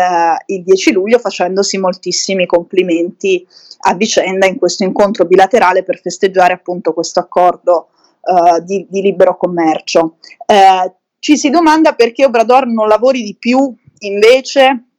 il 0.46 0.62
10 0.62 0.92
luglio 0.92 1.18
facendosi 1.18 1.78
moltissimi 1.78 2.46
complimenti 2.46 3.46
a 3.82 3.94
vicenda 3.94 4.46
in 4.46 4.58
questo 4.58 4.84
incontro 4.84 5.24
bilaterale 5.24 5.82
per 5.82 6.00
festeggiare 6.00 6.52
appunto 6.52 6.92
questo 6.92 7.20
accordo 7.20 7.88
uh, 8.20 8.62
di, 8.62 8.86
di, 8.90 9.00
libero 9.00 9.36
commercio. 9.36 10.16
Eh, 10.44 10.92
ci 11.18 11.36
si 11.36 11.50
domanda 11.50 11.92
perché 11.94 12.24
Obrador 12.24 12.66
non 12.66 12.88
lavori 12.88 13.22
di 13.22 13.36
più 13.38 13.74
invece 14.00 14.89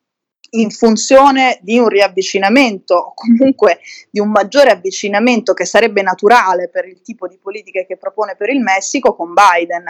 in 0.53 0.69
funzione 0.69 1.59
di 1.61 1.77
un 1.77 1.87
riavvicinamento 1.87 2.95
o 2.95 3.13
comunque 3.13 3.79
di 4.09 4.19
un 4.19 4.29
maggiore 4.29 4.71
avvicinamento 4.71 5.53
che 5.53 5.65
sarebbe 5.65 6.01
naturale 6.01 6.67
per 6.67 6.87
il 6.87 7.01
tipo 7.01 7.27
di 7.27 7.37
politiche 7.41 7.85
che 7.85 7.97
propone 7.97 8.35
per 8.35 8.49
il 8.49 8.59
Messico 8.59 9.15
con 9.15 9.33
Biden, 9.33 9.85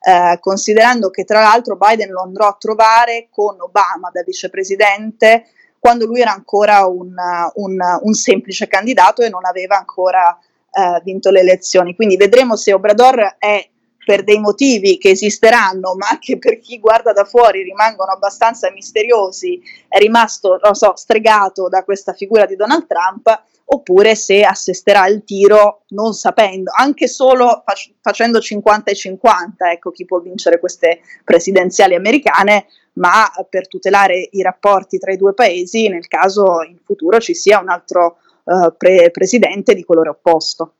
eh, 0.00 0.38
considerando 0.40 1.10
che 1.10 1.24
tra 1.24 1.40
l'altro 1.40 1.76
Biden 1.76 2.10
lo 2.10 2.22
andrò 2.22 2.46
a 2.46 2.56
trovare 2.58 3.28
con 3.30 3.60
Obama 3.60 4.10
da 4.12 4.22
vicepresidente 4.22 5.48
quando 5.78 6.06
lui 6.06 6.20
era 6.20 6.32
ancora 6.32 6.86
un, 6.86 7.14
un, 7.54 7.78
un 8.00 8.14
semplice 8.14 8.66
candidato 8.66 9.22
e 9.22 9.28
non 9.28 9.44
aveva 9.44 9.76
ancora 9.76 10.36
eh, 10.70 11.00
vinto 11.04 11.30
le 11.30 11.40
elezioni. 11.40 11.94
Quindi 11.94 12.16
vedremo 12.16 12.56
se 12.56 12.72
Obrador 12.72 13.36
è 13.38 13.68
per 14.06 14.22
dei 14.22 14.38
motivi 14.38 14.98
che 14.98 15.10
esisteranno, 15.10 15.96
ma 15.96 16.16
che 16.20 16.38
per 16.38 16.60
chi 16.60 16.78
guarda 16.78 17.12
da 17.12 17.24
fuori 17.24 17.64
rimangono 17.64 18.12
abbastanza 18.12 18.70
misteriosi, 18.70 19.60
è 19.88 19.98
rimasto, 19.98 20.60
non 20.62 20.76
so, 20.76 20.94
stregato 20.94 21.68
da 21.68 21.82
questa 21.82 22.12
figura 22.12 22.46
di 22.46 22.54
Donald 22.54 22.86
Trump, 22.86 23.42
oppure 23.64 24.14
se 24.14 24.44
assisterà 24.44 25.08
il 25.08 25.24
tiro 25.24 25.82
non 25.88 26.12
sapendo, 26.12 26.70
anche 26.72 27.08
solo 27.08 27.64
fac- 27.66 27.94
facendo 28.00 28.38
50 28.38 28.92
e 28.92 28.94
50, 28.94 29.72
ecco 29.72 29.90
chi 29.90 30.04
può 30.04 30.20
vincere 30.20 30.60
queste 30.60 31.00
presidenziali 31.24 31.96
americane, 31.96 32.66
ma 32.98 33.28
per 33.50 33.66
tutelare 33.66 34.28
i 34.30 34.40
rapporti 34.40 34.98
tra 34.98 35.10
i 35.10 35.16
due 35.16 35.34
paesi 35.34 35.88
nel 35.88 36.06
caso 36.06 36.62
in 36.62 36.78
futuro 36.84 37.18
ci 37.18 37.34
sia 37.34 37.58
un 37.58 37.70
altro 37.70 38.18
uh, 38.44 38.72
pre- 38.76 39.10
presidente 39.10 39.74
di 39.74 39.84
colore 39.84 40.10
opposto. 40.10 40.75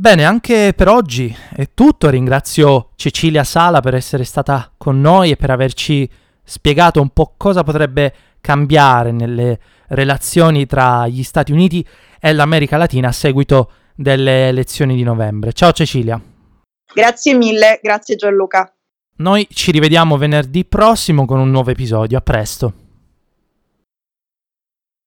Bene, 0.00 0.24
anche 0.24 0.72
per 0.74 0.88
oggi 0.88 1.36
è 1.54 1.68
tutto. 1.74 2.08
Ringrazio 2.08 2.92
Cecilia 2.96 3.44
Sala 3.44 3.80
per 3.80 3.94
essere 3.94 4.24
stata 4.24 4.72
con 4.78 4.98
noi 4.98 5.32
e 5.32 5.36
per 5.36 5.50
averci 5.50 6.08
spiegato 6.42 7.02
un 7.02 7.10
po' 7.10 7.34
cosa 7.36 7.62
potrebbe 7.62 8.14
cambiare 8.40 9.12
nelle 9.12 9.60
relazioni 9.88 10.64
tra 10.64 11.06
gli 11.06 11.22
Stati 11.22 11.52
Uniti 11.52 11.86
e 12.18 12.32
l'America 12.32 12.78
Latina 12.78 13.08
a 13.08 13.12
seguito 13.12 13.72
delle 13.94 14.48
elezioni 14.48 14.96
di 14.96 15.02
novembre. 15.02 15.52
Ciao 15.52 15.72
Cecilia. 15.72 16.18
Grazie 16.94 17.34
mille, 17.34 17.78
grazie 17.82 18.16
Gianluca. 18.16 18.72
Noi 19.16 19.46
ci 19.50 19.70
rivediamo 19.70 20.16
venerdì 20.16 20.64
prossimo 20.64 21.26
con 21.26 21.40
un 21.40 21.50
nuovo 21.50 21.72
episodio. 21.72 22.16
A 22.16 22.22
presto. 22.22 22.79